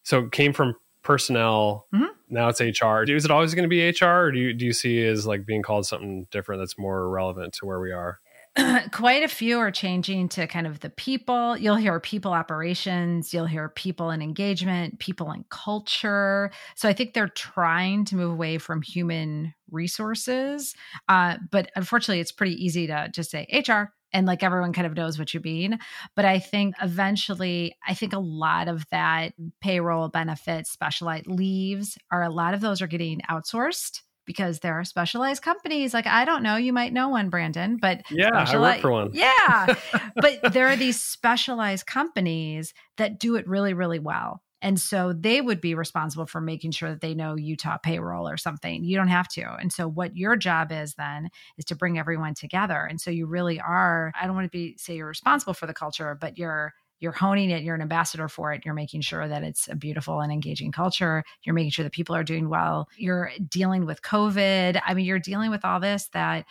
so 0.03 0.29
came 0.29 0.53
from 0.53 0.77
personnel. 1.07 1.87
Mm-hmm. 1.95 2.05
Now 2.29 2.49
it's 2.49 2.61
HR. 2.61 3.03
Is 3.03 3.25
it 3.25 3.31
always 3.31 3.55
going 3.55 3.63
to 3.63 3.69
be 3.69 3.89
HR, 3.89 4.27
or 4.27 4.33
do 4.33 4.41
you 4.41 4.53
do 4.53 4.67
you 4.67 4.73
see 4.73 5.01
it 5.01 5.11
as 5.11 5.27
like 5.27 5.47
being 5.47 5.63
called 5.63 5.87
something 5.87 6.27
different 6.33 6.61
that's 6.61 6.77
more 6.77 7.09
relevant 7.09 7.55
to 7.55 7.67
where 7.67 7.81
we 7.81 7.93
are? 7.93 8.19
quite 8.91 9.23
a 9.23 9.29
few 9.29 9.59
are 9.59 9.71
changing 9.71 10.29
to 10.31 10.47
kind 10.47 10.67
of 10.67 10.81
the 10.81 10.91
people. 10.91 11.57
You'll 11.57 11.77
hear 11.77 12.01
people 12.01 12.33
operations, 12.33 13.33
you'll 13.33 13.47
hear 13.47 13.69
people 13.69 14.11
and 14.11 14.23
engagement, 14.23 14.99
people 14.99 15.31
and 15.31 15.49
culture. 15.51 16.51
So 16.75 16.89
I 16.89 16.93
think 16.93 17.13
they're 17.13 17.29
trying 17.29 18.07
to 18.07 18.17
move 18.17 18.33
away 18.33 18.59
from 18.59 18.83
human 18.83 19.55
resources. 19.71 20.75
Uh, 21.09 21.37
but 21.51 21.71
unfortunately, 21.77 22.21
it's 22.21 22.33
pretty 22.33 22.55
easy 22.65 22.87
to 22.87 23.11
just 23.13 23.31
say 23.31 23.47
HR 23.53 23.93
and 24.17 24.27
like 24.27 24.43
everyone 24.43 24.73
kind 24.73 24.87
of 24.87 24.95
knows 24.95 25.19
what 25.19 25.35
you 25.35 25.41
mean. 25.41 25.79
But 26.15 26.25
I 26.25 26.39
think 26.39 26.75
eventually, 26.81 27.77
I 27.87 27.93
think 27.93 28.15
a 28.15 28.19
lot 28.19 28.67
of 28.67 28.87
that 28.91 29.35
payroll 29.61 30.09
benefits, 30.09 30.71
specialized 30.71 31.27
leaves 31.27 31.99
are 32.11 32.23
a 32.23 32.31
lot 32.31 32.55
of 32.55 32.63
those 32.63 32.81
are 32.81 32.87
getting 32.87 33.21
outsourced 33.31 34.01
because 34.25 34.61
there 34.61 34.73
are 34.73 34.85
specialized 34.85 35.43
companies. 35.43 35.93
Like 35.93 36.07
I 36.07 36.25
don't 36.25 36.43
know, 36.43 36.57
you 36.57 36.73
might 36.73 36.95
know 36.95 37.11
one, 37.11 37.29
Brandon, 37.29 37.77
but 37.77 38.03
yeah, 38.11 38.31
I 38.33 38.59
work 38.59 38.81
for 38.81 38.91
one. 38.91 39.11
Yeah, 39.13 39.75
but 40.17 40.53
there 40.55 40.69
are 40.69 40.77
these 40.77 41.01
specialized 41.01 41.87
companies 41.87 42.73
that 42.97 43.21
do 43.21 43.37
it 43.37 43.47
really, 43.47 43.75
really 43.75 43.99
well. 43.99 44.41
And 44.63 44.81
so 44.81 45.13
they 45.13 45.41
would 45.41 45.61
be 45.61 45.75
responsible 45.75 46.27
for 46.27 46.41
making 46.41 46.71
sure 46.71 46.91
that 46.91 47.01
they 47.01 47.15
know 47.15 47.37
Utah 47.37 47.79
payroll 47.79 48.29
or 48.29 48.37
something. 48.37 48.85
You 48.85 48.97
don't 48.97 49.09
have 49.09 49.29
to. 49.29 49.57
And 49.61 49.73
so 49.73 49.89
what 49.89 50.17
your 50.17 50.37
job 50.37 50.73
is 50.73 50.95
then 50.95 51.29
is 51.59 51.65
to 51.67 51.77
bring 51.77 51.99
everyone 51.99 52.35
together. 52.35 52.87
And 52.89 53.01
so 53.01 53.11
you 53.11 53.27
really 53.27 53.61
are, 53.61 54.13
I 54.21 54.27
don't 54.27 54.35
want 54.35 54.47
to 54.47 54.57
be 54.57 54.77
say 54.79 54.97
you're 54.97 55.07
responsible 55.07 55.55
for 55.55 55.67
the 55.67 55.75
culture, 55.75 56.17
but 56.19 56.39
you're 56.39 56.73
you're 56.99 57.13
honing 57.13 57.51
it, 57.51 57.63
you're 57.63 57.75
an 57.75 57.83
ambassador 57.83 58.29
for 58.29 58.53
it, 58.53 58.63
you're 58.65 58.75
making 58.75 59.03
sure 59.03 59.29
that 59.29 59.43
it's 59.43 59.69
a 59.69 59.77
beautiful 59.77 60.21
and 60.21 60.33
engaging 60.33 60.73
culture, 60.73 61.23
you're 61.45 61.55
making 61.55 61.71
sure 61.71 61.83
that 61.83 61.93
people 61.93 62.17
are 62.17 62.25
doing 62.25 62.49
well, 62.49 62.89
you're 62.97 63.31
dealing 63.51 63.85
with 63.85 64.01
COVID. 64.03 64.81
I 64.85 64.95
mean, 64.95 65.05
you're 65.05 65.19
dealing 65.19 65.51
with 65.51 65.63
all 65.65 65.79
this 65.79 66.09
that 66.15 66.47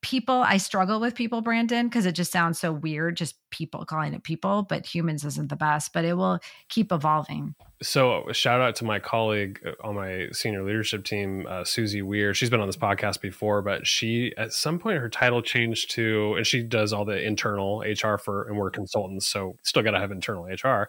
people 0.00 0.42
i 0.46 0.56
struggle 0.56 1.00
with 1.00 1.14
people 1.14 1.40
brandon 1.40 1.86
because 1.86 2.04
it 2.04 2.12
just 2.12 2.32
sounds 2.32 2.58
so 2.58 2.72
weird 2.72 3.16
just 3.16 3.36
people 3.50 3.84
calling 3.84 4.14
it 4.14 4.22
people 4.24 4.64
but 4.68 4.84
humans 4.84 5.24
isn't 5.24 5.48
the 5.48 5.56
best 5.56 5.92
but 5.92 6.04
it 6.04 6.14
will 6.14 6.38
keep 6.68 6.92
evolving. 6.92 7.54
So 7.82 8.26
shout 8.32 8.60
out 8.60 8.76
to 8.76 8.84
my 8.84 8.98
colleague 8.98 9.60
uh, 9.64 9.72
on 9.86 9.94
my 9.94 10.28
senior 10.32 10.62
leadership 10.62 11.04
team 11.04 11.46
uh, 11.48 11.64
susie 11.64 12.02
weir. 12.02 12.34
She's 12.34 12.50
been 12.50 12.60
on 12.60 12.68
this 12.68 12.76
podcast 12.76 13.20
before 13.20 13.62
but 13.62 13.86
she 13.86 14.32
at 14.36 14.52
some 14.52 14.78
point 14.78 14.98
her 14.98 15.08
title 15.08 15.42
changed 15.42 15.90
to 15.92 16.34
and 16.36 16.46
she 16.46 16.62
does 16.62 16.92
all 16.92 17.04
the 17.04 17.20
internal 17.20 17.80
hr 17.80 18.16
for 18.16 18.48
and 18.48 18.56
we're 18.56 18.70
consultants 18.70 19.26
so 19.26 19.56
still 19.62 19.82
got 19.82 19.92
to 19.92 20.00
have 20.00 20.10
internal 20.10 20.44
hr 20.44 20.88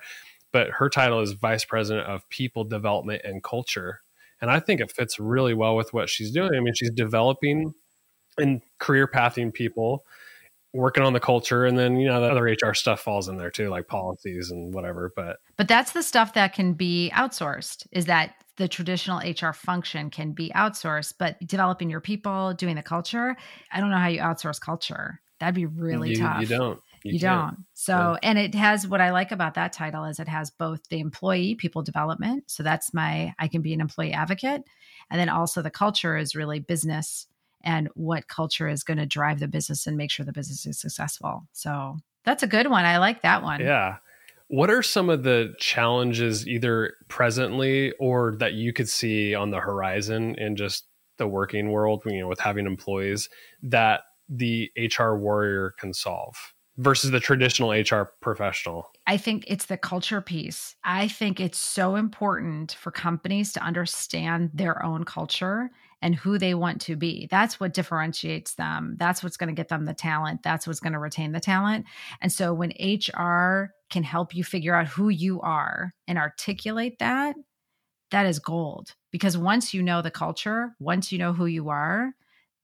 but 0.51 0.69
her 0.69 0.89
title 0.89 1.21
is 1.21 1.33
vice 1.33 1.65
president 1.65 2.07
of 2.07 2.27
people 2.29 2.63
development 2.63 3.21
and 3.23 3.43
culture 3.43 4.01
and 4.41 4.51
i 4.51 4.59
think 4.59 4.81
it 4.81 4.91
fits 4.91 5.19
really 5.19 5.53
well 5.53 5.75
with 5.75 5.93
what 5.93 6.09
she's 6.09 6.31
doing. 6.31 6.51
I 6.55 6.59
mean 6.59 6.73
she's 6.73 6.91
developing 6.91 7.73
and 8.37 8.61
career 8.79 9.07
pathing 9.07 9.51
people 9.51 10.05
working 10.73 11.03
on 11.03 11.11
the 11.11 11.19
culture 11.19 11.65
and 11.65 11.77
then 11.77 11.97
you 11.97 12.07
know 12.07 12.21
the 12.21 12.29
other 12.29 12.43
hr 12.43 12.73
stuff 12.73 13.01
falls 13.01 13.27
in 13.27 13.37
there 13.37 13.51
too 13.51 13.67
like 13.67 13.87
policies 13.87 14.51
and 14.51 14.73
whatever 14.73 15.11
but 15.17 15.39
but 15.57 15.67
that's 15.67 15.91
the 15.91 16.01
stuff 16.01 16.33
that 16.33 16.53
can 16.53 16.73
be 16.73 17.11
outsourced 17.13 17.85
is 17.91 18.05
that 18.05 18.35
the 18.61 18.67
traditional 18.67 19.19
HR 19.19 19.53
function 19.53 20.11
can 20.11 20.33
be 20.33 20.51
outsourced, 20.55 21.15
but 21.17 21.35
developing 21.47 21.89
your 21.89 21.99
people, 21.99 22.53
doing 22.53 22.75
the 22.75 22.83
culture, 22.83 23.35
I 23.71 23.79
don't 23.79 23.89
know 23.89 23.97
how 23.97 24.07
you 24.07 24.19
outsource 24.19 24.61
culture. 24.61 25.19
That'd 25.39 25.55
be 25.55 25.65
really 25.65 26.11
you, 26.11 26.17
tough. 26.17 26.41
You 26.41 26.47
don't. 26.47 26.79
You, 27.03 27.13
you 27.13 27.19
don't. 27.19 27.65
So, 27.73 27.93
yeah. 27.93 28.29
and 28.29 28.37
it 28.37 28.53
has 28.53 28.87
what 28.87 29.01
I 29.01 29.09
like 29.09 29.31
about 29.31 29.55
that 29.55 29.73
title 29.73 30.05
is 30.05 30.19
it 30.19 30.27
has 30.27 30.51
both 30.51 30.81
the 30.89 30.99
employee 30.99 31.55
people 31.55 31.81
development. 31.81 32.43
So 32.51 32.61
that's 32.61 32.93
my, 32.93 33.33
I 33.39 33.47
can 33.47 33.63
be 33.63 33.73
an 33.73 33.81
employee 33.81 34.13
advocate. 34.13 34.61
And 35.09 35.19
then 35.19 35.29
also 35.29 35.63
the 35.63 35.71
culture 35.71 36.15
is 36.15 36.35
really 36.35 36.59
business 36.59 37.25
and 37.63 37.89
what 37.95 38.27
culture 38.27 38.67
is 38.67 38.83
going 38.83 38.97
to 38.97 39.05
drive 39.05 39.39
the 39.39 39.47
business 39.47 39.87
and 39.87 39.97
make 39.97 40.11
sure 40.11 40.25
the 40.25 40.31
business 40.31 40.65
is 40.65 40.79
successful. 40.79 41.47
So 41.53 41.97
that's 42.25 42.43
a 42.43 42.47
good 42.47 42.69
one. 42.69 42.85
I 42.85 42.97
like 42.97 43.21
that 43.21 43.43
one. 43.43 43.61
Yeah. 43.61 43.97
What 44.47 44.69
are 44.69 44.83
some 44.83 45.09
of 45.09 45.23
the 45.23 45.53
challenges, 45.59 46.47
either 46.47 46.95
presently 47.07 47.93
or 47.99 48.35
that 48.35 48.53
you 48.53 48.73
could 48.73 48.89
see 48.89 49.33
on 49.33 49.49
the 49.49 49.59
horizon 49.59 50.35
in 50.35 50.55
just 50.55 50.85
the 51.17 51.27
working 51.27 51.71
world, 51.71 52.03
you 52.05 52.19
know, 52.19 52.27
with 52.27 52.39
having 52.39 52.65
employees 52.65 53.29
that 53.63 54.01
the 54.27 54.69
HR 54.77 55.15
warrior 55.15 55.73
can 55.79 55.93
solve? 55.93 56.35
versus 56.77 57.11
the 57.11 57.19
traditional 57.19 57.71
HR 57.71 58.11
professional? 58.21 58.91
I 59.07 59.17
think 59.17 59.45
it's 59.47 59.65
the 59.65 59.77
culture 59.77 60.21
piece. 60.21 60.75
I 60.83 61.07
think 61.07 61.39
it's 61.39 61.57
so 61.57 61.95
important 61.95 62.73
for 62.73 62.91
companies 62.91 63.53
to 63.53 63.63
understand 63.63 64.51
their 64.53 64.83
own 64.83 65.03
culture 65.03 65.71
and 66.01 66.15
who 66.15 66.37
they 66.37 66.53
want 66.53 66.81
to 66.81 66.95
be. 66.95 67.27
That's 67.29 67.59
what 67.59 67.73
differentiates 67.73 68.55
them. 68.55 68.95
That's 68.97 69.23
what's 69.23 69.37
going 69.37 69.49
to 69.49 69.59
get 69.59 69.69
them 69.69 69.85
the 69.85 69.93
talent. 69.93 70.41
That's 70.43 70.65
what's 70.65 70.79
going 70.79 70.93
to 70.93 70.99
retain 70.99 71.31
the 71.31 71.39
talent. 71.39 71.85
And 72.21 72.31
so 72.31 72.53
when 72.53 72.73
HR 72.79 73.71
can 73.89 74.03
help 74.03 74.33
you 74.35 74.43
figure 74.43 74.75
out 74.75 74.87
who 74.87 75.09
you 75.09 75.41
are 75.41 75.93
and 76.07 76.17
articulate 76.17 76.99
that, 76.99 77.35
that 78.09 78.25
is 78.25 78.39
gold. 78.39 78.95
Because 79.11 79.37
once 79.37 79.73
you 79.73 79.83
know 79.83 80.01
the 80.01 80.11
culture, 80.11 80.75
once 80.79 81.11
you 81.11 81.17
know 81.17 81.33
who 81.33 81.45
you 81.45 81.69
are, 81.69 82.11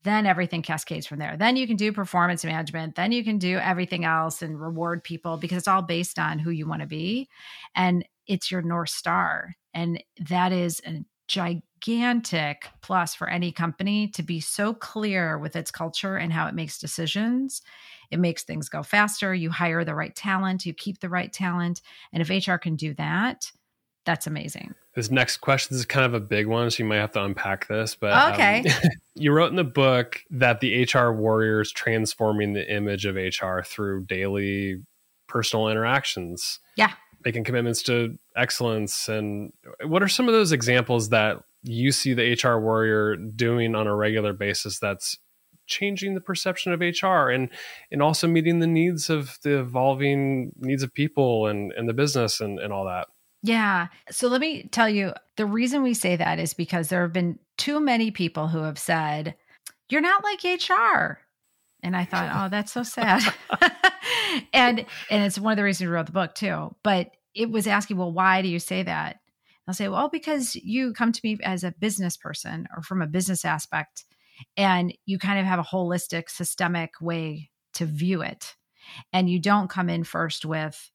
then 0.03 0.25
everything 0.25 0.61
cascades 0.61 1.05
from 1.05 1.19
there. 1.19 1.35
Then 1.37 1.57
you 1.57 1.67
can 1.67 1.75
do 1.75 1.91
performance 1.91 2.45
management. 2.45 2.95
Then 2.95 3.11
you 3.11 3.23
can 3.23 3.39
do 3.39 3.57
everything 3.57 4.05
else 4.05 4.41
and 4.41 4.59
reward 4.59 5.03
people 5.03 5.37
because 5.37 5.57
it's 5.57 5.67
all 5.67 5.81
based 5.81 6.17
on 6.17 6.39
who 6.39 6.49
you 6.49 6.67
want 6.67 6.81
to 6.81 6.87
be. 6.87 7.27
And 7.75 8.07
it's 8.25 8.49
your 8.49 8.61
North 8.61 8.89
Star. 8.89 9.55
And 9.73 10.01
that 10.29 10.51
is 10.51 10.81
a 10.85 11.03
gigantic 11.27 11.66
plus 12.81 13.15
for 13.15 13.29
any 13.29 13.51
company 13.51 14.07
to 14.09 14.23
be 14.23 14.39
so 14.39 14.73
clear 14.73 15.37
with 15.37 15.55
its 15.55 15.71
culture 15.71 16.17
and 16.17 16.33
how 16.33 16.47
it 16.47 16.55
makes 16.55 16.77
decisions. 16.77 17.61
It 18.11 18.19
makes 18.19 18.43
things 18.43 18.69
go 18.69 18.83
faster. 18.83 19.33
You 19.33 19.51
hire 19.51 19.83
the 19.83 19.95
right 19.95 20.15
talent, 20.15 20.65
you 20.65 20.73
keep 20.73 20.99
the 20.99 21.09
right 21.09 21.31
talent. 21.31 21.81
And 22.13 22.21
if 22.21 22.29
HR 22.29 22.55
can 22.55 22.75
do 22.75 22.93
that, 22.95 23.51
that's 24.05 24.27
amazing. 24.27 24.73
This 24.95 25.11
next 25.11 25.37
question 25.37 25.75
is 25.75 25.85
kind 25.85 26.05
of 26.05 26.13
a 26.13 26.19
big 26.19 26.47
one, 26.47 26.71
so 26.71 26.81
you 26.81 26.89
might 26.89 26.97
have 26.97 27.11
to 27.11 27.23
unpack 27.23 27.67
this. 27.67 27.93
But 27.93 28.13
um, 28.13 28.33
okay, 28.33 28.63
um, 28.65 28.89
you 29.15 29.31
wrote 29.31 29.49
in 29.49 29.57
the 29.57 29.63
book 29.63 30.21
that 30.31 30.61
the 30.61 30.83
HR 30.91 31.11
warriors 31.11 31.71
transforming 31.71 32.53
the 32.53 32.73
image 32.73 33.05
of 33.05 33.15
HR 33.15 33.61
through 33.63 34.05
daily 34.05 34.81
personal 35.27 35.67
interactions. 35.67 36.59
Yeah, 36.77 36.93
making 37.25 37.43
commitments 37.43 37.83
to 37.83 38.17
excellence. 38.35 39.09
And 39.09 39.51
what 39.83 40.01
are 40.01 40.07
some 40.07 40.27
of 40.27 40.33
those 40.33 40.51
examples 40.53 41.09
that 41.09 41.43
you 41.67 41.91
see 41.91 42.13
the 42.13 42.33
HR 42.33 42.59
warrior 42.59 43.15
doing 43.15 43.75
on 43.75 43.87
a 43.87 43.95
regular 43.95 44.33
basis 44.33 44.79
that's 44.79 45.17
changing 45.67 46.15
the 46.15 46.21
perception 46.21 46.71
of 46.71 46.79
HR 46.79 47.29
and 47.29 47.49
and 47.91 48.01
also 48.01 48.27
meeting 48.27 48.59
the 48.59 48.67
needs 48.67 49.09
of 49.09 49.37
the 49.43 49.59
evolving 49.59 50.53
needs 50.57 50.81
of 50.81 50.93
people 50.93 51.47
and, 51.47 51.73
and 51.73 51.87
the 51.87 51.93
business 51.93 52.39
and, 52.39 52.59
and 52.59 52.71
all 52.71 52.85
that? 52.85 53.07
Yeah. 53.43 53.87
So 54.09 54.27
let 54.27 54.41
me 54.41 54.67
tell 54.71 54.89
you 54.89 55.13
the 55.35 55.45
reason 55.45 55.83
we 55.83 55.93
say 55.93 56.15
that 56.15 56.39
is 56.39 56.53
because 56.53 56.89
there 56.89 57.01
have 57.03 57.13
been 57.13 57.39
too 57.57 57.79
many 57.79 58.11
people 58.11 58.47
who 58.47 58.63
have 58.63 58.79
said, 58.79 59.35
You're 59.89 60.01
not 60.01 60.23
like 60.23 60.43
HR. 60.43 61.19
And 61.83 61.95
I 61.95 62.05
thought, 62.05 62.31
oh, 62.33 62.49
that's 62.49 62.71
so 62.71 62.81
sad. 62.83 63.21
and 64.53 64.85
and 65.11 65.23
it's 65.23 65.39
one 65.39 65.53
of 65.53 65.57
the 65.57 65.63
reasons 65.63 65.87
we 65.87 65.93
wrote 65.93 66.07
the 66.07 66.11
book 66.11 66.33
too. 66.33 66.75
But 66.83 67.11
it 67.35 67.51
was 67.51 67.67
asking, 67.67 67.97
well, 67.97 68.11
why 68.11 68.41
do 68.41 68.47
you 68.47 68.59
say 68.59 68.83
that? 68.83 69.19
I'll 69.67 69.73
say, 69.73 69.87
well, 69.87 70.09
because 70.09 70.55
you 70.55 70.93
come 70.93 71.11
to 71.11 71.21
me 71.23 71.37
as 71.43 71.63
a 71.63 71.73
business 71.79 72.15
person 72.17 72.67
or 72.75 72.81
from 72.81 73.01
a 73.01 73.07
business 73.07 73.43
aspect, 73.43 74.05
and 74.55 74.93
you 75.05 75.19
kind 75.19 75.39
of 75.39 75.45
have 75.45 75.59
a 75.59 75.63
holistic, 75.63 76.29
systemic 76.29 76.91
way 77.01 77.49
to 77.73 77.85
view 77.85 78.21
it. 78.21 78.55
And 79.11 79.29
you 79.29 79.39
don't 79.39 79.69
come 79.69 79.89
in 79.89 80.03
first 80.03 80.45
with, 80.45 80.91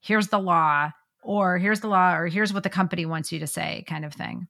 here's 0.00 0.28
the 0.28 0.38
law, 0.38 0.90
or 1.26 1.58
here's 1.58 1.80
the 1.80 1.88
law 1.88 2.14
or 2.14 2.28
here's 2.28 2.54
what 2.54 2.62
the 2.62 2.70
company 2.70 3.04
wants 3.04 3.32
you 3.32 3.40
to 3.40 3.46
say 3.46 3.84
kind 3.88 4.04
of 4.04 4.14
thing 4.14 4.46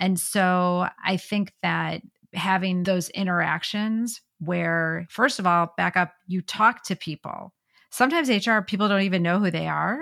and 0.00 0.18
so 0.18 0.86
i 1.04 1.16
think 1.16 1.52
that 1.62 2.00
having 2.32 2.84
those 2.84 3.10
interactions 3.10 4.20
where 4.38 5.06
first 5.10 5.38
of 5.38 5.46
all 5.46 5.72
back 5.76 5.96
up 5.96 6.12
you 6.28 6.40
talk 6.40 6.84
to 6.84 6.94
people 6.94 7.52
sometimes 7.90 8.30
hr 8.46 8.60
people 8.60 8.88
don't 8.88 9.02
even 9.02 9.22
know 9.22 9.40
who 9.40 9.50
they 9.50 9.66
are 9.66 9.98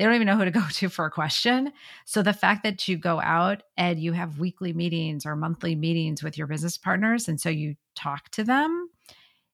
they 0.00 0.06
don't 0.06 0.14
even 0.14 0.26
know 0.26 0.36
who 0.36 0.46
to 0.46 0.50
go 0.50 0.64
to 0.70 0.88
for 0.88 1.04
a 1.04 1.10
question 1.10 1.70
so 2.06 2.22
the 2.22 2.32
fact 2.32 2.62
that 2.62 2.88
you 2.88 2.96
go 2.96 3.20
out 3.20 3.62
and 3.76 4.00
you 4.00 4.12
have 4.12 4.38
weekly 4.38 4.72
meetings 4.72 5.26
or 5.26 5.36
monthly 5.36 5.74
meetings 5.74 6.22
with 6.22 6.38
your 6.38 6.46
business 6.46 6.78
partners 6.78 7.28
and 7.28 7.38
so 7.38 7.50
you 7.50 7.76
talk 7.94 8.30
to 8.30 8.42
them 8.42 8.88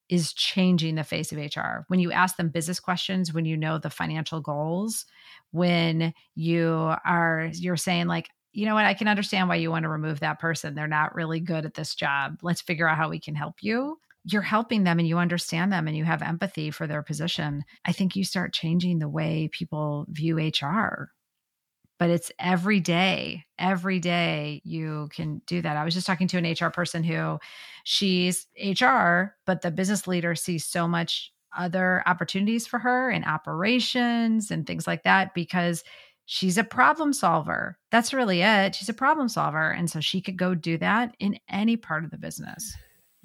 is 0.08 0.32
changing 0.32 0.94
the 0.94 1.04
face 1.04 1.32
of 1.32 1.38
HR. 1.38 1.84
When 1.88 1.98
you 1.98 2.12
ask 2.12 2.36
them 2.36 2.48
business 2.48 2.78
questions, 2.78 3.32
when 3.32 3.44
you 3.44 3.56
know 3.56 3.78
the 3.78 3.90
financial 3.90 4.40
goals, 4.40 5.04
when 5.50 6.14
you 6.34 6.94
are 7.04 7.50
you're 7.54 7.76
saying 7.76 8.06
like, 8.06 8.28
you 8.52 8.66
know 8.66 8.74
what, 8.74 8.86
I 8.86 8.94
can 8.94 9.08
understand 9.08 9.48
why 9.48 9.56
you 9.56 9.70
want 9.70 9.82
to 9.82 9.88
remove 9.88 10.20
that 10.20 10.38
person. 10.38 10.74
They're 10.74 10.86
not 10.86 11.14
really 11.14 11.40
good 11.40 11.66
at 11.66 11.74
this 11.74 11.94
job. 11.94 12.38
Let's 12.42 12.60
figure 12.60 12.88
out 12.88 12.96
how 12.96 13.10
we 13.10 13.18
can 13.18 13.34
help 13.34 13.56
you. 13.62 13.98
You're 14.28 14.42
helping 14.42 14.84
them 14.84 14.98
and 14.98 15.06
you 15.06 15.18
understand 15.18 15.72
them 15.72 15.86
and 15.86 15.96
you 15.96 16.04
have 16.04 16.20
empathy 16.20 16.70
for 16.70 16.86
their 16.86 17.02
position. 17.02 17.64
I 17.84 17.92
think 17.92 18.16
you 18.16 18.24
start 18.24 18.52
changing 18.52 18.98
the 18.98 19.08
way 19.08 19.48
people 19.52 20.06
view 20.08 20.38
HR 20.38 21.10
but 21.98 22.10
it's 22.10 22.30
every 22.38 22.80
day 22.80 23.44
every 23.58 23.98
day 23.98 24.60
you 24.64 25.08
can 25.12 25.40
do 25.46 25.62
that. 25.62 25.76
I 25.76 25.84
was 25.84 25.94
just 25.94 26.06
talking 26.06 26.28
to 26.28 26.38
an 26.38 26.54
hr 26.60 26.70
person 26.70 27.02
who 27.02 27.38
she's 27.84 28.46
hr 28.62 29.34
but 29.46 29.62
the 29.62 29.70
business 29.70 30.06
leader 30.06 30.34
sees 30.34 30.66
so 30.66 30.86
much 30.86 31.32
other 31.56 32.02
opportunities 32.06 32.66
for 32.66 32.78
her 32.78 33.10
in 33.10 33.24
operations 33.24 34.50
and 34.50 34.66
things 34.66 34.86
like 34.86 35.04
that 35.04 35.32
because 35.34 35.82
she's 36.26 36.58
a 36.58 36.64
problem 36.64 37.14
solver. 37.14 37.78
That's 37.90 38.12
really 38.12 38.42
it. 38.42 38.74
She's 38.74 38.90
a 38.90 38.94
problem 38.94 39.28
solver. 39.28 39.70
And 39.70 39.90
so 39.90 40.00
she 40.00 40.20
could 40.20 40.36
go 40.36 40.54
do 40.54 40.76
that 40.78 41.14
in 41.18 41.38
any 41.48 41.78
part 41.78 42.04
of 42.04 42.10
the 42.10 42.18
business 42.18 42.76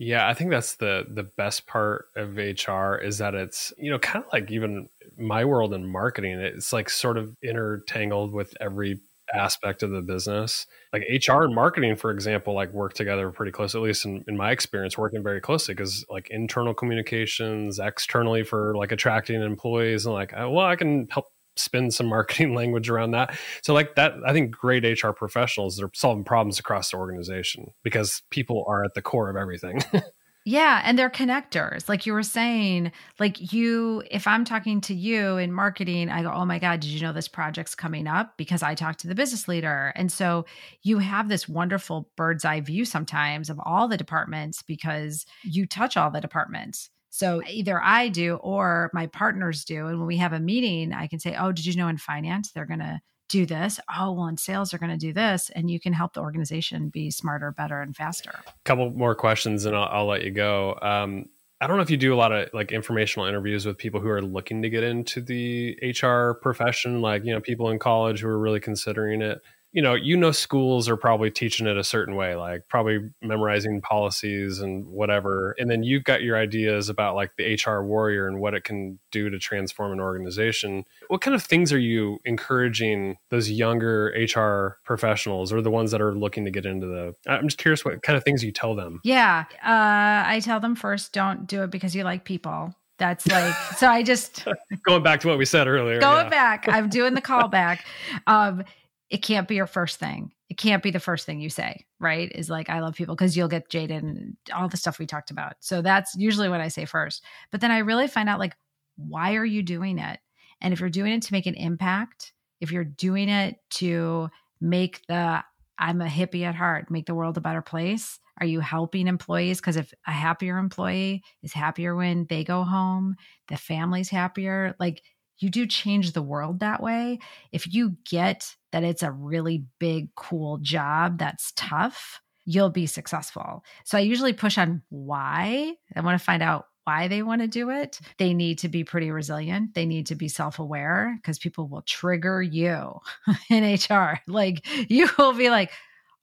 yeah, 0.02 0.28
I 0.28 0.34
think 0.34 0.50
that's 0.50 0.78
the 0.78 1.06
the 1.08 1.22
best 1.22 1.68
part 1.68 2.08
of 2.16 2.36
HR 2.38 2.96
is 2.96 3.20
that 3.20 3.36
it's, 3.36 3.72
you 3.78 3.92
know, 3.92 4.00
kind 4.00 4.26
of 4.26 4.34
like 4.34 4.50
even 4.50 4.90
my 5.16 5.46
world 5.46 5.76
in 5.76 5.86
marketing, 5.86 6.40
it's 6.40 6.74
like 6.74 6.90
sort 6.90 7.18
of 7.20 7.38
intertangled 7.44 8.34
with 8.34 8.52
every 8.60 9.00
aspect 9.32 9.84
of 9.84 9.92
the 9.92 10.02
business. 10.02 10.66
Like 10.92 11.04
HR 11.28 11.44
and 11.44 11.54
marketing, 11.54 11.98
for 11.98 12.10
example, 12.10 12.56
like 12.56 12.74
work 12.74 12.94
together 12.94 13.30
pretty 13.30 13.52
close, 13.52 13.76
at 13.76 13.82
least 13.82 14.06
in, 14.06 14.24
in 14.28 14.36
my 14.36 14.50
experience, 14.50 14.98
working 14.98 15.22
very 15.22 15.40
closely 15.40 15.76
because 15.76 16.04
like 16.10 16.30
internal 16.32 16.74
communications, 16.74 17.78
externally 17.78 18.44
for 18.44 18.76
like 18.76 18.92
attracting 18.92 19.40
employees 19.40 20.08
and 20.08 20.16
like, 20.16 20.34
oh, 20.36 20.50
well, 20.50 20.66
I 20.66 20.78
can 20.78 21.10
help 21.12 21.28
spin 21.62 21.92
some 21.92 22.08
marketing 22.08 22.54
language 22.56 22.90
around 22.90 23.12
that. 23.12 23.38
So 23.64 23.74
like 23.74 23.96
that, 23.96 24.14
I 24.26 24.34
think 24.34 24.52
great 24.52 24.84
HR 24.84 25.12
professionals 25.12 25.82
are 25.82 25.90
solving 25.94 26.24
problems 26.24 26.60
across 26.60 26.92
the 26.92 26.98
organization 26.98 27.72
because 27.84 28.22
people 28.30 28.66
are 28.68 28.84
at 28.84 28.94
the 28.94 29.02
core 29.02 29.30
of 29.30 29.36
everything. 29.36 29.82
yeah, 30.46 30.82
and 30.84 30.98
they're 30.98 31.10
connectors. 31.10 31.88
Like 31.88 32.06
you 32.06 32.14
were 32.14 32.24
saying, 32.24 32.92
like 33.20 33.54
you 33.54 34.04
if 34.10 34.28
I'm 34.28 34.44
talking 34.44 34.82
to 34.82 34.94
you 34.94 35.38
in 35.38 35.54
marketing, 35.54 36.10
I 36.10 36.24
go, 36.24 36.32
"Oh 36.32 36.46
my 36.46 36.60
god, 36.60 36.80
did 36.80 36.90
you 36.90 37.02
know 37.02 37.14
this 37.14 37.28
project's 37.28 37.76
coming 37.76 38.08
up?" 38.08 38.38
because 38.38 38.64
I 38.64 38.76
talked 38.76 39.00
to 39.02 39.08
the 39.08 39.16
business 39.16 39.48
leader. 39.48 39.94
And 39.96 40.12
so 40.12 40.46
you 40.84 41.00
have 41.00 41.30
this 41.30 41.48
wonderful 41.48 42.10
bird's 42.18 42.46
eye 42.46 42.62
view 42.62 42.86
sometimes 42.86 43.50
of 43.50 43.60
all 43.64 43.88
the 43.88 43.98
departments 43.98 44.64
because 44.64 45.26
you 45.44 45.66
touch 45.66 45.98
all 45.98 46.12
the 46.12 46.22
departments. 46.22 46.90
So 47.12 47.42
either 47.48 47.80
I 47.80 48.08
do 48.08 48.36
or 48.36 48.90
my 48.94 49.06
partners 49.08 49.66
do. 49.66 49.88
And 49.88 50.00
when 50.00 50.08
we 50.08 50.18
have 50.18 50.34
a 50.34 50.40
meeting, 50.40 50.94
I 50.94 51.08
can 51.08 51.20
say, 51.20 51.36
Oh, 51.38 51.52
did 51.52 51.66
you 51.66 51.76
know 51.76 51.90
in 51.90 51.98
finance 51.98 52.52
they're 52.52 52.66
going 52.66 52.80
to 52.80 53.02
do 53.30 53.46
this? 53.46 53.80
Oh, 53.96 54.14
well, 54.14 54.28
in 54.28 54.38
sales 54.38 54.72
they're 54.72 54.80
going 54.80 54.92
to 54.92 54.98
do 54.98 55.14
this. 55.14 55.52
And 55.54 55.70
you 55.70 55.80
can 55.80 55.94
help 55.94 56.14
the 56.14 56.22
organization 56.22 56.90
be 56.90 57.12
smarter, 57.12 57.52
better, 57.52 57.82
and 57.82 57.96
faster. 57.96 58.32
A 58.48 58.54
couple 58.64 58.90
more 58.92 59.14
questions 59.14 59.66
and 59.66 59.76
I'll, 59.76 59.90
I'll 59.92 60.06
let 60.08 60.24
you 60.24 60.32
go. 60.32 60.80
Um, 60.82 61.26
I 61.60 61.68
don't 61.68 61.76
know 61.76 61.84
if 61.84 61.92
you 61.92 61.98
do 61.98 62.14
a 62.14 62.16
lot 62.16 62.32
of 62.32 62.50
like 62.54 62.72
informational 62.72 63.28
interviews 63.28 63.66
with 63.66 63.78
people 63.78 64.00
who 64.00 64.10
are 64.10 64.22
looking 64.22 64.64
to 64.64 64.70
get 64.70 64.84
into 64.84 65.22
the 65.22 65.78
HR 65.84 66.40
profession, 66.42 67.02
like, 67.02 67.24
you 67.24 67.34
know, 67.34 67.42
people 67.42 67.70
in 67.70 67.78
college 67.78 68.22
who 68.22 68.30
are 68.30 68.40
really 68.40 68.60
considering 68.60 69.22
it. 69.22 69.40
You 69.74 69.82
know, 69.82 69.94
you 69.94 70.18
know, 70.18 70.32
schools 70.32 70.90
are 70.90 70.98
probably 70.98 71.32
teaching 71.32 71.66
it 71.66 71.78
a 71.78 71.84
certain 71.84 72.16
way, 72.16 72.36
like 72.36 72.68
probably 72.68 73.10
memorizing 73.22 73.80
policies 73.80 74.60
and 74.60 74.86
whatever. 74.86 75.56
And 75.58 75.72
then 75.72 75.84
you've 75.84 76.04
got 76.04 76.22
your 76.22 76.36
ideas 76.38 76.90
about 76.90 77.16
like 77.16 77.32
the 77.38 77.56
HR 77.56 77.82
warrior 77.82 78.28
and 78.28 78.40
what 78.40 78.54
it 78.54 78.66
can 78.66 79.00
do 79.12 79.30
to 79.30 79.40
transform 79.40 79.94
an 79.94 80.02
organization. 80.02 80.84
What 81.08 81.22
kind 81.22 81.36
of 81.36 81.44
things 81.44 81.72
are 81.72 81.80
you 81.80 82.20
encouraging 82.26 83.18
those 83.30 83.50
younger 83.50 84.08
HR 84.08 84.78
professionals 84.84 85.54
or 85.54 85.62
the 85.62 85.72
ones 85.72 85.92
that 85.92 86.02
are 86.02 86.14
looking 86.14 86.44
to 86.46 86.52
get 86.52 86.66
into 86.66 86.88
the? 86.88 87.16
I'm 87.28 87.48
just 87.48 87.58
curious 87.58 87.86
what 87.86 88.02
kind 88.04 88.18
of 88.18 88.26
things 88.26 88.44
you 88.44 88.52
tell 88.52 88.76
them. 88.76 89.00
Yeah. 89.06 89.46
Uh, 89.64 90.28
I 90.28 90.42
tell 90.44 90.60
them 90.60 90.76
first, 90.76 91.14
don't 91.14 91.48
do 91.48 91.64
it 91.64 91.72
because 91.72 91.96
you 91.96 92.04
like 92.04 92.26
people. 92.26 92.76
That's 93.02 93.26
like 93.26 93.56
so. 93.78 93.88
I 93.88 94.04
just 94.04 94.46
going 94.86 95.02
back 95.02 95.22
to 95.22 95.28
what 95.28 95.40
we 95.40 95.46
said 95.46 95.68
earlier. 95.68 96.00
Going 96.00 96.26
yeah. 96.26 96.30
back, 96.30 96.68
I'm 96.68 96.88
doing 96.88 97.16
the 97.16 97.22
callback. 97.22 97.80
Um, 98.28 98.64
it 99.12 99.22
can't 99.22 99.48
be 99.48 99.56
your 99.56 99.68
first 99.68 100.00
thing. 100.00 100.32
It 100.50 100.58
can't 100.58 100.82
be 100.82 100.90
the 100.90 101.00
first 101.00 101.26
thing 101.26 101.42
you 101.42 101.50
say, 101.50 101.86
right? 102.00 102.32
Is 102.34 102.50
like, 102.50 102.70
I 102.70 102.80
love 102.80 102.96
people 102.96 103.14
because 103.14 103.36
you'll 103.36 103.50
get 103.50 103.70
jaded 103.70 104.04
and 104.04 104.38
all 104.54 104.70
the 104.70 104.78
stuff 104.78 105.00
we 105.00 105.06
talked 105.06 105.32
about. 105.32 105.56
So 105.60 105.82
that's 105.82 106.16
usually 106.16 106.48
what 106.48 106.62
I 106.62 106.70
say 106.70 106.86
first. 106.86 107.22
But 107.52 107.60
then 107.60 107.72
I 107.72 107.80
really 107.80 108.08
find 108.08 108.30
out, 108.30 108.40
like, 108.40 108.56
why 108.96 109.36
are 109.36 109.46
you 109.46 109.64
doing 109.64 110.00
it? 110.00 110.20
And 110.62 110.74
if 110.74 110.80
you're 110.80 110.90
doing 110.90 111.12
it 111.12 111.24
to 111.24 111.34
make 111.34 111.46
an 111.46 111.56
impact, 111.56 112.32
if 112.62 112.72
you're 112.72 112.86
doing 112.86 113.28
it 113.28 113.58
to 113.72 114.30
make 114.62 115.06
the 115.08 115.44
I'm 115.78 116.00
a 116.00 116.06
hippie 116.06 116.44
at 116.44 116.56
heart, 116.56 116.90
make 116.90 117.08
the 117.08 117.16
world 117.16 117.36
a 117.38 117.42
better 117.42 117.62
place, 117.62 118.20
are 118.40 118.46
you 118.46 118.62
helping 118.62 119.08
employees? 119.08 119.60
Because 119.60 119.76
if 119.76 119.94
a 120.08 120.12
happier 120.12 120.58
employee 120.58 121.24
is 121.44 121.52
happier 121.52 121.96
when 121.96 122.28
they 122.30 122.44
go 122.46 122.64
home, 122.64 123.16
the 123.50 123.58
family's 123.58 124.10
happier, 124.10 124.76
like 124.80 125.02
you 125.42 125.50
do 125.50 125.66
change 125.66 126.12
the 126.12 126.22
world 126.22 126.60
that 126.60 126.82
way. 126.82 127.20
If 127.52 127.74
you 127.74 127.98
get 128.10 128.56
that 128.72 128.84
it's 128.84 129.04
a 129.04 129.12
really 129.12 129.66
big, 129.80 130.14
cool 130.16 130.58
job 130.60 131.18
that's 131.18 131.52
tough, 131.56 132.22
you'll 132.46 132.70
be 132.70 132.86
successful. 132.86 133.64
So 133.84 133.98
I 133.98 134.02
usually 134.02 134.34
push 134.34 134.58
on 134.58 134.82
why. 134.90 135.74
I 135.96 136.02
want 136.02 136.20
to 136.20 136.24
find 136.24 136.42
out 136.42 136.68
why 136.84 137.08
they 137.08 137.22
want 137.22 137.42
to 137.42 137.48
do 137.48 137.70
it. 137.70 138.00
They 138.18 138.34
need 138.34 138.60
to 138.60 138.70
be 138.70 138.84
pretty 138.84 139.12
resilient. 139.12 139.76
They 139.76 139.86
need 139.86 140.08
to 140.08 140.16
be 140.16 140.28
self 140.28 140.60
aware 140.60 141.18
because 141.18 141.38
people 141.38 141.68
will 141.68 141.84
trigger 141.84 142.42
you 142.42 143.00
in 143.50 143.64
HR. 143.64 144.20
Like 144.28 144.66
you 144.90 145.10
will 145.18 145.34
be 145.34 145.50
like, 145.50 145.72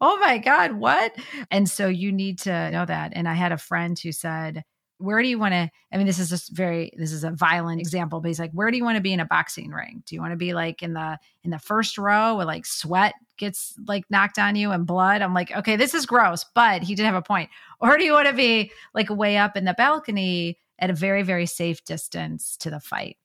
oh 0.01 0.19
my 0.19 0.39
God, 0.39 0.73
what? 0.73 1.15
And 1.51 1.69
so 1.69 1.89
you 1.89 2.13
need 2.13 2.41
to 2.41 2.71
know 2.71 2.85
that. 2.85 3.13
And 3.15 3.29
I 3.29 3.35
had 3.35 3.53
a 3.53 3.59
friend 3.59 3.99
who 3.99 4.13
said, 4.13 4.65
where 4.99 5.23
do 5.23 5.29
you 5.29 5.39
want 5.39 5.53
to 5.53 5.71
i 5.93 5.97
mean 5.97 6.07
this 6.07 6.19
is 6.19 6.29
just 6.29 6.53
very 6.53 6.93
this 6.97 7.13
is 7.13 7.25
a 7.25 7.31
violent 7.31 7.81
example 7.81 8.21
but 8.21 8.29
he's 8.29 8.39
like 8.39 8.51
where 8.53 8.71
do 8.71 8.77
you 8.77 8.85
want 8.85 8.97
to 8.97 9.03
be 9.03 9.13
in 9.13 9.21
a 9.21 9.25
boxing 9.25 9.71
ring? 9.71 10.03
Do 10.07 10.15
you 10.15 10.21
want 10.21 10.33
to 10.33 10.37
be 10.37 10.53
like 10.55 10.83
in 10.83 10.93
the 10.93 11.19
in 11.45 11.51
the 11.51 11.59
first 11.59 11.99
row 11.99 12.37
where 12.37 12.47
like 12.47 12.67
sweat 12.67 13.15
gets 13.37 13.75
like 13.87 14.05
knocked 14.11 14.39
on 14.39 14.57
you 14.57 14.71
and 14.71 14.87
blood? 14.87 15.23
I'm 15.23 15.35
like 15.35 15.51
okay 15.53 15.77
this 15.77 15.95
is 15.95 16.07
gross 16.07 16.45
but 16.55 16.83
he 16.83 16.95
did 16.95 17.07
have 17.07 17.15
a 17.15 17.23
point. 17.23 17.51
Or 17.81 17.97
do 17.97 18.03
you 18.03 18.13
want 18.13 18.27
to 18.27 18.35
be 18.35 18.73
like 18.93 19.09
way 19.09 19.37
up 19.37 19.57
in 19.57 19.65
the 19.65 19.73
balcony 19.73 20.59
at 20.81 20.91
a 20.91 20.93
very 20.93 21.23
very 21.23 21.47
safe 21.47 21.85
distance 21.85 22.57
to 22.57 22.71
the 22.71 22.81
fight 22.81 23.17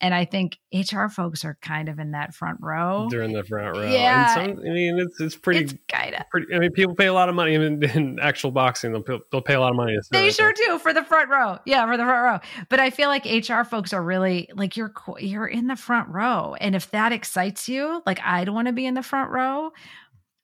and 0.00 0.14
I 0.14 0.26
think 0.26 0.58
HR 0.74 1.06
folks 1.08 1.44
are 1.44 1.56
kind 1.62 1.88
of 1.88 1.98
in 1.98 2.10
that 2.10 2.34
front 2.34 2.58
row. 2.60 3.08
They're 3.10 3.22
in 3.22 3.32
the 3.32 3.42
front 3.42 3.76
row. 3.76 3.90
Yeah. 3.90 4.34
Some, 4.34 4.58
I 4.58 4.70
mean, 4.70 4.98
it's, 4.98 5.18
it's 5.20 5.36
pretty, 5.36 5.60
it's 5.60 5.74
kind 5.88 6.14
of 6.14 6.22
pretty. 6.30 6.54
I 6.54 6.58
mean, 6.58 6.70
people 6.72 6.94
pay 6.94 7.06
a 7.06 7.14
lot 7.14 7.30
of 7.30 7.34
money 7.34 7.54
in, 7.54 7.82
in 7.82 8.18
actual 8.20 8.50
boxing. 8.50 8.92
They'll 8.92 9.02
pay, 9.02 9.18
they'll 9.32 9.40
pay 9.40 9.54
a 9.54 9.60
lot 9.60 9.70
of 9.70 9.76
money. 9.76 9.96
They 10.10 10.30
sure 10.30 10.52
do 10.52 10.78
for 10.78 10.92
the 10.92 11.02
front 11.02 11.30
row. 11.30 11.58
Yeah, 11.64 11.86
for 11.86 11.96
the 11.96 12.04
front 12.04 12.24
row. 12.24 12.64
But 12.68 12.80
I 12.80 12.90
feel 12.90 13.08
like 13.08 13.24
HR 13.24 13.62
folks 13.62 13.94
are 13.94 14.02
really 14.02 14.50
like 14.54 14.76
you're 14.76 14.92
you're 15.18 15.46
in 15.46 15.66
the 15.66 15.76
front 15.76 16.10
row, 16.10 16.54
and 16.60 16.74
if 16.74 16.90
that 16.90 17.12
excites 17.12 17.68
you, 17.68 18.02
like 18.04 18.20
I 18.22 18.44
don't 18.44 18.54
want 18.54 18.68
to 18.68 18.74
be 18.74 18.84
in 18.84 18.94
the 18.94 19.02
front 19.02 19.30
row. 19.30 19.70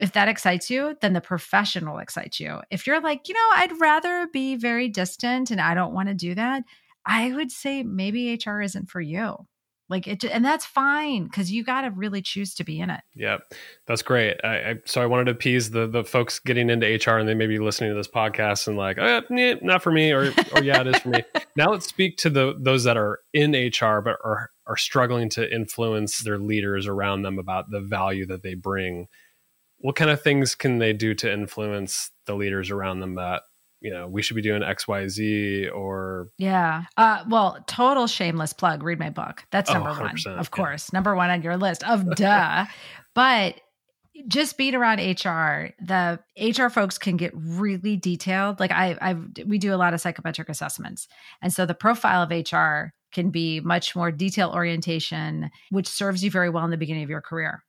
If 0.01 0.15
that 0.15 0.27
excites 0.27 0.69
you, 0.69 0.97
then 1.01 1.13
the 1.13 1.21
profession 1.21 1.89
will 1.89 1.99
excite 1.99 2.41
you. 2.41 2.59
If 2.73 2.89
you're 2.89 3.01
like, 3.01 3.29
you 3.29 3.35
know, 3.35 3.49
I'd 3.53 3.81
rather 3.81 4.27
be 4.33 4.57
very 4.57 4.89
distant 4.89 5.53
and 5.53 5.61
I 5.61 5.75
don't 5.75 5.95
want 5.95 6.09
to 6.09 6.15
do 6.15 6.35
that, 6.35 6.65
I 7.07 7.33
would 7.33 7.51
say 7.51 7.83
maybe 7.83 8.39
HR 8.45 8.61
isn't 8.61 8.89
for 8.89 9.01
you. 9.01 9.37
Like 9.93 10.07
it, 10.07 10.25
and 10.25 10.43
that's 10.43 10.65
fine 10.65 11.25
because 11.25 11.53
you 11.53 11.63
got 11.63 11.83
to 11.83 11.91
really 11.91 12.23
choose 12.23 12.55
to 12.55 12.65
be 12.65 12.81
in 12.81 12.89
it. 12.89 13.01
Yeah, 13.15 13.39
that's 13.87 14.01
great. 14.01 14.39
I, 14.43 14.57
I, 14.57 14.75
so 14.87 15.03
I 15.03 15.07
wanted 15.07 15.27
to 15.27 15.33
appease 15.33 15.71
the 15.71 15.87
the 15.87 16.03
folks 16.03 16.39
getting 16.39 16.71
into 16.71 16.87
HR 16.87 17.19
and 17.19 17.29
they 17.29 17.35
may 17.35 17.47
be 17.47 17.59
listening 17.59 17.91
to 17.91 17.95
this 17.95 18.09
podcast 18.09 18.69
and 18.69 18.79
like, 18.79 18.97
uh, 18.97 19.21
oh, 19.29 19.35
yeah, 19.35 19.57
not 19.61 19.83
for 19.83 19.93
me, 19.93 20.11
or 20.11 20.33
or 20.55 20.63
yeah, 20.63 20.81
it 20.81 20.87
is 20.87 20.99
for 20.99 21.11
me. 21.11 21.23
Now 21.55 21.73
let's 21.73 21.87
speak 21.87 22.17
to 22.19 22.31
the 22.31 22.55
those 22.59 22.85
that 22.85 22.97
are 22.97 23.21
in 23.35 23.53
HR 23.53 24.01
but 24.01 24.17
are 24.25 24.49
are 24.67 24.79
struggling 24.79 25.29
to 25.31 25.55
influence 25.55 26.21
their 26.21 26.39
leaders 26.39 26.87
around 26.87 27.21
them 27.21 27.39
about 27.39 27.71
the 27.71 27.81
value 27.81 28.25
that 28.29 28.43
they 28.43 28.55
bring. 28.55 29.09
What 29.77 29.97
kind 29.97 30.11
of 30.11 30.23
things 30.23 30.55
can 30.55 30.79
they 30.79 30.95
do 30.95 31.13
to 31.17 31.31
influence 31.31 32.11
the 32.25 32.35
leaders 32.35 32.71
around 32.71 33.01
them 33.01 33.17
that 33.17 33.43
you 33.83 33.91
know 33.93 34.07
we 34.07 34.23
should 34.23 34.37
be 34.37 34.43
doing 34.43 34.63
xyz 34.63 35.75
or 35.75 36.29
yeah. 36.39 36.85
Uh, 36.97 37.25
well 37.29 37.59
total 37.67 38.07
shameless 38.07 38.53
plug 38.53 38.83
read 38.83 38.99
my 38.99 39.11
book. 39.11 39.45
That's 39.51 39.71
oh, 39.71 39.75
number 39.75 39.91
oh, 39.91 40.01
one 40.01 40.39
of 40.39 40.51
course. 40.51 40.91
Yeah. 40.93 40.97
number 40.97 41.15
one 41.15 41.31
on 41.31 41.43
your 41.43 41.57
list 41.57 41.87
of 41.87 42.09
duh. 42.17 42.67
But 43.15 43.61
just 44.29 44.59
beat 44.59 44.75
around 44.75 44.99
hr 44.99 45.75
the 45.85 46.19
hr 46.39 46.69
folks 46.69 46.99
can 46.99 47.17
get 47.17 47.33
really 47.35 47.97
detailed. 47.97 48.61
Like 48.61 48.71
i 48.71 48.97
i 49.01 49.17
we 49.45 49.59
do 49.59 49.75
a 49.75 49.77
lot 49.77 49.95
of 49.95 50.01
psychometric 50.01 50.49
assessments. 50.49 51.09
And 51.43 51.53
so 51.53 51.67
the 51.67 51.75
profile 51.75 52.23
of 52.23 52.31
hr 52.31 52.93
can 53.13 53.31
be 53.31 53.61
much 53.61 53.95
more 53.97 54.11
detail 54.11 54.53
orientation 54.55 55.51
which 55.71 55.89
serves 55.89 56.23
you 56.23 56.31
very 56.31 56.51
well 56.51 56.65
in 56.65 56.71
the 56.71 56.77
beginning 56.77 57.03
of 57.03 57.11
your 57.11 57.21
career. 57.21 57.65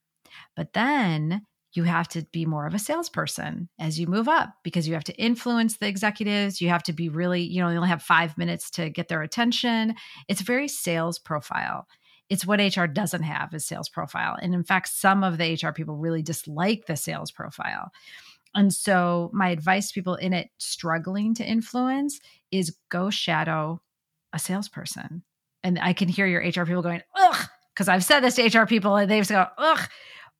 But 0.56 0.72
then 0.72 1.42
you 1.74 1.82
have 1.82 2.06
to 2.08 2.22
be 2.32 2.46
more 2.46 2.66
of 2.66 2.74
a 2.74 2.78
salesperson 2.78 3.68
as 3.78 3.98
you 3.98 4.06
move 4.06 4.28
up 4.28 4.54
because 4.62 4.86
you 4.86 4.94
have 4.94 5.04
to 5.04 5.16
influence 5.16 5.76
the 5.76 5.88
executives. 5.88 6.60
You 6.60 6.68
have 6.68 6.84
to 6.84 6.92
be 6.92 7.08
really, 7.08 7.42
you 7.42 7.60
know, 7.60 7.68
you 7.68 7.76
only 7.76 7.88
have 7.88 8.02
five 8.02 8.38
minutes 8.38 8.70
to 8.72 8.88
get 8.88 9.08
their 9.08 9.22
attention. 9.22 9.96
It's 10.28 10.40
very 10.40 10.68
sales 10.68 11.18
profile. 11.18 11.86
It's 12.30 12.46
what 12.46 12.60
HR 12.60 12.86
doesn't 12.86 13.24
have 13.24 13.52
is 13.52 13.66
sales 13.66 13.88
profile. 13.88 14.36
And 14.40 14.54
in 14.54 14.64
fact, 14.64 14.88
some 14.88 15.24
of 15.24 15.36
the 15.36 15.58
HR 15.60 15.72
people 15.72 15.96
really 15.96 16.22
dislike 16.22 16.86
the 16.86 16.96
sales 16.96 17.32
profile. 17.32 17.90
And 18.54 18.72
so 18.72 19.30
my 19.34 19.48
advice 19.48 19.88
to 19.88 19.94
people 19.94 20.14
in 20.14 20.32
it 20.32 20.50
struggling 20.58 21.34
to 21.34 21.44
influence 21.44 22.20
is 22.52 22.76
go 22.88 23.10
shadow 23.10 23.82
a 24.32 24.38
salesperson. 24.38 25.24
And 25.64 25.78
I 25.80 25.92
can 25.92 26.08
hear 26.08 26.26
your 26.26 26.40
HR 26.40 26.66
people 26.66 26.82
going, 26.82 27.02
ugh, 27.16 27.48
because 27.74 27.88
I've 27.88 28.04
said 28.04 28.20
this 28.20 28.36
to 28.36 28.46
HR 28.46 28.66
people 28.66 28.96
and 28.96 29.10
they've 29.10 29.28
go, 29.28 29.46
ugh. 29.58 29.80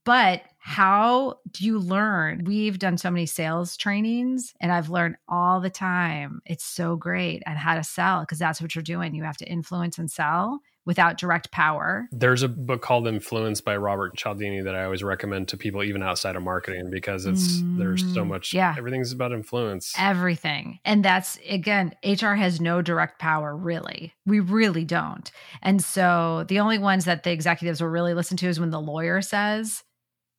But 0.05 0.43
how 0.59 1.40
do 1.51 1.64
you 1.64 1.79
learn? 1.79 2.45
We've 2.45 2.79
done 2.79 2.97
so 2.97 3.11
many 3.11 3.27
sales 3.27 3.77
trainings 3.77 4.55
and 4.61 4.73
I've 4.73 4.88
learned 4.88 5.17
all 5.29 5.61
the 5.61 5.69
time. 5.69 6.40
It's 6.47 6.64
so 6.64 6.97
great 6.97 7.43
at 7.45 7.59
how 7.59 7.75
to 7.75 7.85
sell 7.85 8.21
because 8.21 8.38
that's 8.38 8.62
what 8.62 8.75
you're 8.75 8.83
doing. 8.83 9.14
You 9.14 9.25
have 9.25 9.37
to 9.38 9.47
influence 9.47 9.99
and 9.99 10.11
sell 10.11 10.61
without 10.87 11.19
direct 11.19 11.51
power. 11.51 12.09
There's 12.12 12.43
a 12.43 12.49
book 12.49 12.81
called 12.81 13.07
Influence 13.07 13.61
by 13.61 13.77
Robert 13.77 14.17
Cialdini 14.17 14.62
that 14.62 14.75
I 14.75 14.85
always 14.85 15.03
recommend 15.03 15.49
to 15.49 15.59
people 15.59 15.83
even 15.83 16.03
outside 16.03 16.35
of 16.35 16.43
marketing 16.43 16.88
because 16.90 17.27
it's 17.27 17.59
mm, 17.59 17.79
there's 17.79 18.03
so 18.14 18.23
mm, 18.23 18.29
much 18.29 18.55
yeah. 18.55 18.75
everything's 18.77 19.12
about 19.12 19.33
influence. 19.33 19.93
Everything. 19.99 20.79
And 20.85 21.05
that's 21.05 21.38
again, 21.49 21.95
HR 22.03 22.35
has 22.35 22.59
no 22.59 22.81
direct 22.81 23.19
power 23.19 23.57
really. 23.57 24.14
We 24.25 24.40
really 24.40 24.87
don't. 24.87 25.31
And 25.62 25.83
so 25.83 26.45
the 26.49 26.61
only 26.61 26.79
ones 26.79 27.05
that 27.05 27.23
the 27.23 27.33
executives 27.33 27.83
will 27.83 27.88
really 27.88 28.14
listen 28.14 28.37
to 28.38 28.47
is 28.47 28.59
when 28.59 28.71
the 28.71 28.81
lawyer 28.81 29.21
says 29.21 29.83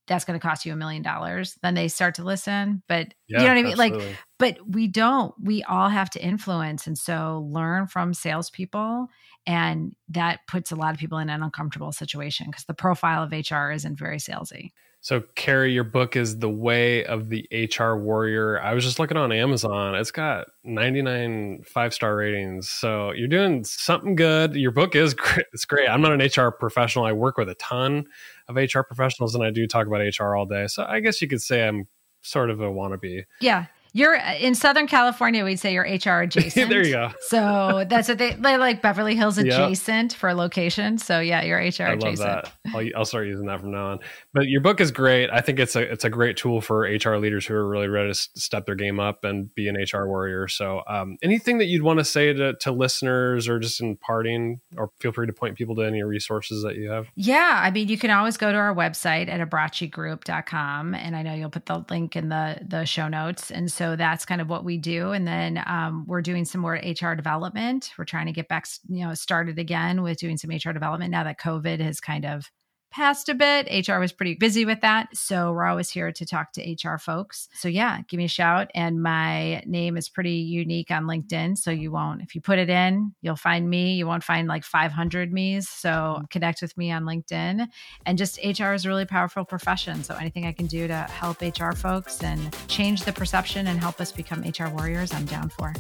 that's 0.07 0.25
going 0.25 0.39
to 0.39 0.45
cost 0.45 0.65
you 0.65 0.73
a 0.73 0.75
million 0.75 1.01
dollars, 1.01 1.57
then 1.61 1.73
they 1.73 1.87
start 1.87 2.15
to 2.15 2.23
listen. 2.23 2.83
But 2.87 3.13
yeah, 3.27 3.39
you 3.39 3.47
know 3.47 3.53
what 3.53 3.57
I 3.57 3.63
mean? 3.63 3.71
Absolutely. 3.71 4.07
Like, 4.07 4.17
but 4.37 4.57
we 4.67 4.87
don't. 4.87 5.33
We 5.41 5.63
all 5.63 5.89
have 5.89 6.09
to 6.11 6.23
influence. 6.23 6.87
And 6.87 6.97
so 6.97 7.47
learn 7.51 7.87
from 7.87 8.13
salespeople. 8.13 9.07
And 9.47 9.95
that 10.09 10.39
puts 10.47 10.71
a 10.71 10.75
lot 10.75 10.93
of 10.93 10.99
people 10.99 11.19
in 11.19 11.29
an 11.29 11.43
uncomfortable 11.43 11.91
situation 11.91 12.47
because 12.49 12.65
the 12.65 12.73
profile 12.73 13.23
of 13.23 13.31
HR 13.31 13.71
isn't 13.71 13.97
very 13.97 14.17
salesy. 14.17 14.71
So, 15.05 15.21
Keri, 15.35 15.71
your 15.71 15.83
book 15.83 16.15
is 16.15 16.39
The 16.39 16.49
Way 16.49 17.05
of 17.05 17.29
the 17.29 17.47
HR 17.51 17.95
Warrior. 17.95 18.59
I 18.59 18.73
was 18.73 18.83
just 18.83 18.97
looking 18.97 19.17
on 19.17 19.31
Amazon. 19.31 19.93
It's 19.93 20.09
got 20.09 20.47
99 20.63 21.61
five 21.63 21.93
star 21.93 22.15
ratings. 22.15 22.71
So, 22.71 23.11
you're 23.11 23.27
doing 23.27 23.63
something 23.65 24.15
good. 24.15 24.55
Your 24.55 24.71
book 24.71 24.95
is 24.95 25.13
great. 25.13 25.45
It's 25.53 25.65
great. 25.65 25.87
I'm 25.87 26.01
not 26.01 26.19
an 26.19 26.21
HR 26.21 26.49
professional. 26.49 27.05
I 27.05 27.11
work 27.11 27.37
with 27.37 27.49
a 27.49 27.55
ton 27.55 28.07
of 28.47 28.55
HR 28.55 28.81
professionals 28.81 29.35
and 29.35 29.43
I 29.43 29.51
do 29.51 29.67
talk 29.67 29.87
about 29.87 30.01
HR 30.01 30.35
all 30.35 30.45
day. 30.45 30.67
So, 30.67 30.85
I 30.87 30.99
guess 30.99 31.21
you 31.21 31.27
could 31.27 31.41
say 31.41 31.67
I'm 31.67 31.87
sort 32.21 32.49
of 32.49 32.59
a 32.61 32.65
wannabe. 32.65 33.23
Yeah. 33.39 33.65
You're 33.95 34.15
in 34.15 34.55
Southern 34.55 34.87
California, 34.87 35.45
we'd 35.45 35.55
say 35.55 35.71
you're 35.71 35.85
HR 35.85 36.23
adjacent. 36.23 36.69
there 36.69 36.85
you 36.85 36.91
go. 36.91 37.11
so 37.21 37.85
that's 37.87 38.09
what 38.09 38.17
they, 38.17 38.33
they 38.33 38.57
like 38.57 38.81
Beverly 38.81 39.15
Hills 39.15 39.37
adjacent 39.37 40.11
yep. 40.11 40.19
for 40.19 40.33
location. 40.33 40.97
So 40.97 41.21
yeah, 41.21 41.43
you're 41.43 41.59
HR 41.59 41.83
I 41.83 41.93
adjacent. 41.93 42.19
love 42.19 42.51
that. 42.65 42.75
I'll, 42.75 42.89
I'll 42.97 43.05
start 43.05 43.27
using 43.27 43.45
that 43.45 43.61
from 43.61 43.71
now 43.71 43.91
on. 43.91 43.99
But 44.33 44.49
your 44.49 44.59
book 44.59 44.81
is 44.81 44.91
great. 44.91 45.29
I 45.31 45.39
think 45.39 45.59
it's 45.59 45.77
a 45.77 45.81
it's 45.89 46.03
a 46.03 46.09
great 46.09 46.35
tool 46.35 46.59
for 46.59 46.81
HR 46.81 47.15
leaders 47.15 47.45
who 47.45 47.53
are 47.53 47.65
really 47.65 47.87
ready 47.87 48.11
to 48.11 48.13
step 48.13 48.65
their 48.65 48.75
game 48.75 48.99
up 48.99 49.23
and 49.23 49.55
be 49.55 49.69
an 49.69 49.77
HR 49.77 50.07
warrior. 50.07 50.49
So 50.49 50.81
um, 50.89 51.15
anything 51.23 51.59
that 51.59 51.67
you'd 51.67 51.81
want 51.81 51.99
to 51.99 52.05
say 52.05 52.33
to, 52.33 52.53
to 52.53 52.73
listeners 52.73 53.47
or 53.47 53.59
just 53.59 53.79
in 53.79 53.95
parting, 53.95 54.59
or 54.75 54.91
feel 54.99 55.13
free 55.13 55.27
to 55.27 55.31
point 55.31 55.55
people 55.55 55.73
to 55.77 55.83
any 55.83 56.03
resources 56.03 56.63
that 56.63 56.75
you 56.75 56.89
have. 56.89 57.07
Yeah, 57.15 57.61
I 57.63 57.71
mean, 57.71 57.87
you 57.87 57.97
can 57.97 58.11
always 58.11 58.35
go 58.35 58.51
to 58.51 58.57
our 58.57 58.75
website 58.75 59.29
at 59.29 59.39
abbraccigroup.com, 59.39 60.95
and 60.95 61.15
I 61.15 61.21
know 61.21 61.33
you'll 61.33 61.49
put 61.49 61.65
the 61.65 61.85
link 61.89 62.17
in 62.17 62.27
the 62.27 62.59
the 62.61 62.83
show 62.83 63.07
notes. 63.07 63.51
And 63.51 63.71
so 63.71 63.84
that's 63.93 64.25
kind 64.25 64.39
of 64.39 64.47
what 64.47 64.63
we 64.63 64.77
do. 64.77 65.11
And 65.11 65.27
then 65.27 65.61
um, 65.67 66.05
we're 66.07 66.21
doing 66.21 66.45
some 66.45 66.61
more 66.61 66.75
HR 66.75 67.13
development. 67.13 67.91
We're 67.97 68.05
trying 68.05 68.27
to 68.27 68.31
get 68.31 68.47
back, 68.47 68.65
you 68.87 69.05
know, 69.05 69.13
started 69.13 69.59
again 69.59 70.01
with 70.01 70.17
doing 70.17 70.37
some 70.37 70.49
HR 70.49 70.71
development 70.71 71.11
now 71.11 71.25
that 71.25 71.41
COVID 71.41 71.81
has 71.81 71.99
kind 71.99 72.25
of 72.25 72.49
past 72.95 73.27
a 73.27 73.35
bit. 73.35 73.67
HR 73.85 73.99
was 73.99 74.13
pretty 74.13 74.35
busy 74.35 74.63
with 74.63 74.79
that. 74.79 75.09
So 75.13 75.51
we're 75.51 75.65
always 75.65 75.89
here 75.89 76.13
to 76.13 76.25
talk 76.25 76.53
to 76.53 76.61
HR 76.61 76.97
folks. 76.97 77.49
So 77.53 77.67
yeah, 77.67 77.99
give 78.07 78.17
me 78.17 78.23
a 78.23 78.29
shout. 78.29 78.71
And 78.73 79.03
my 79.03 79.61
name 79.65 79.97
is 79.97 80.07
pretty 80.07 80.35
unique 80.35 80.91
on 80.91 81.03
LinkedIn. 81.03 81.57
So 81.57 81.71
you 81.71 81.91
won't, 81.91 82.21
if 82.21 82.35
you 82.35 82.39
put 82.39 82.57
it 82.57 82.69
in, 82.69 83.13
you'll 83.21 83.35
find 83.35 83.69
me. 83.69 83.95
You 83.95 84.07
won't 84.07 84.23
find 84.23 84.47
like 84.47 84.63
500 84.63 85.33
me's. 85.33 85.67
So 85.67 86.23
connect 86.29 86.61
with 86.61 86.77
me 86.77 86.89
on 86.89 87.03
LinkedIn. 87.03 87.67
And 88.05 88.17
just 88.17 88.39
HR 88.41 88.71
is 88.71 88.85
a 88.85 88.87
really 88.87 89.05
powerful 89.05 89.43
profession. 89.43 90.01
So 90.01 90.15
anything 90.15 90.45
I 90.45 90.53
can 90.53 90.65
do 90.65 90.87
to 90.87 90.95
help 90.95 91.41
HR 91.41 91.73
folks 91.73 92.23
and 92.23 92.55
change 92.69 93.03
the 93.03 93.11
perception 93.11 93.67
and 93.67 93.77
help 93.77 93.99
us 93.99 94.13
become 94.13 94.41
HR 94.41 94.69
warriors, 94.69 95.13
I'm 95.13 95.25
down 95.25 95.49
for. 95.49 95.73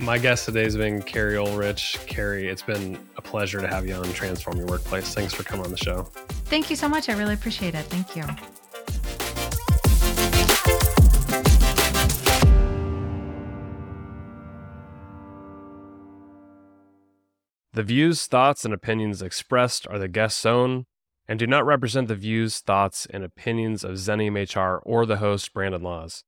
My 0.00 0.16
guest 0.16 0.46
today 0.46 0.62
has 0.62 0.78
been 0.78 1.02
Keri 1.02 1.34
Ohlrich. 1.34 2.06
Keri, 2.06 2.48
it's 2.48 2.62
been 2.62 2.98
a 3.18 3.20
pleasure 3.20 3.60
to 3.60 3.68
have 3.68 3.86
you 3.86 3.94
on 3.94 4.10
Transform 4.14 4.56
Your 4.56 4.68
Workplace. 4.68 5.12
Thanks 5.12 5.34
for 5.34 5.42
coming 5.42 5.66
on 5.66 5.70
the 5.70 5.76
show. 5.76 6.10
Thank 6.52 6.68
you 6.68 6.76
so 6.76 6.86
much. 6.86 7.08
I 7.08 7.14
really 7.14 7.32
appreciate 7.32 7.74
it. 7.74 7.86
Thank 7.86 8.14
you. 8.14 8.24
The 17.72 17.82
views, 17.82 18.26
thoughts, 18.26 18.66
and 18.66 18.74
opinions 18.74 19.22
expressed 19.22 19.86
are 19.88 19.98
the 19.98 20.08
guest's 20.08 20.44
own 20.44 20.84
and 21.26 21.38
do 21.38 21.46
not 21.46 21.64
represent 21.64 22.08
the 22.08 22.14
views, 22.14 22.58
thoughts, 22.58 23.06
and 23.06 23.24
opinions 23.24 23.82
of 23.82 23.92
Xenium 23.92 24.36
HR 24.36 24.82
or 24.84 25.06
the 25.06 25.16
host, 25.16 25.54
Brandon 25.54 25.82
Laws. 25.82 26.22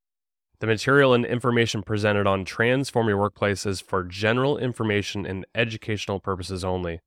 The 0.60 0.66
material 0.66 1.12
and 1.12 1.26
information 1.26 1.82
presented 1.82 2.26
on 2.26 2.46
Transform 2.46 3.08
Your 3.08 3.18
Workplace 3.18 3.66
is 3.66 3.82
for 3.82 4.02
general 4.02 4.56
information 4.56 5.26
and 5.26 5.44
educational 5.54 6.18
purposes 6.18 6.64
only. 6.64 7.00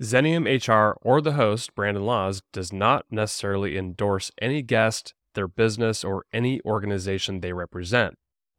Xenium 0.00 0.46
HR 0.46 0.98
or 1.00 1.20
the 1.20 1.32
host, 1.32 1.74
Brandon 1.74 2.04
Laws, 2.04 2.42
does 2.52 2.72
not 2.72 3.06
necessarily 3.10 3.78
endorse 3.78 4.30
any 4.40 4.62
guest, 4.62 5.14
their 5.34 5.48
business, 5.48 6.04
or 6.04 6.24
any 6.32 6.60
organization 6.66 7.40
they 7.40 7.52
represent. 7.52 8.14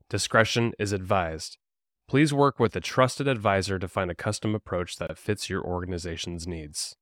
Discretion 0.09 0.73
is 0.79 0.91
advised. 0.91 1.57
Please 2.07 2.33
work 2.33 2.59
with 2.59 2.75
a 2.75 2.81
trusted 2.81 3.27
advisor 3.27 3.77
to 3.77 3.87
find 3.87 4.09
a 4.09 4.15
custom 4.15 4.55
approach 4.55 4.97
that 4.97 5.17
fits 5.17 5.49
your 5.49 5.63
organization's 5.63 6.47
needs. 6.47 6.97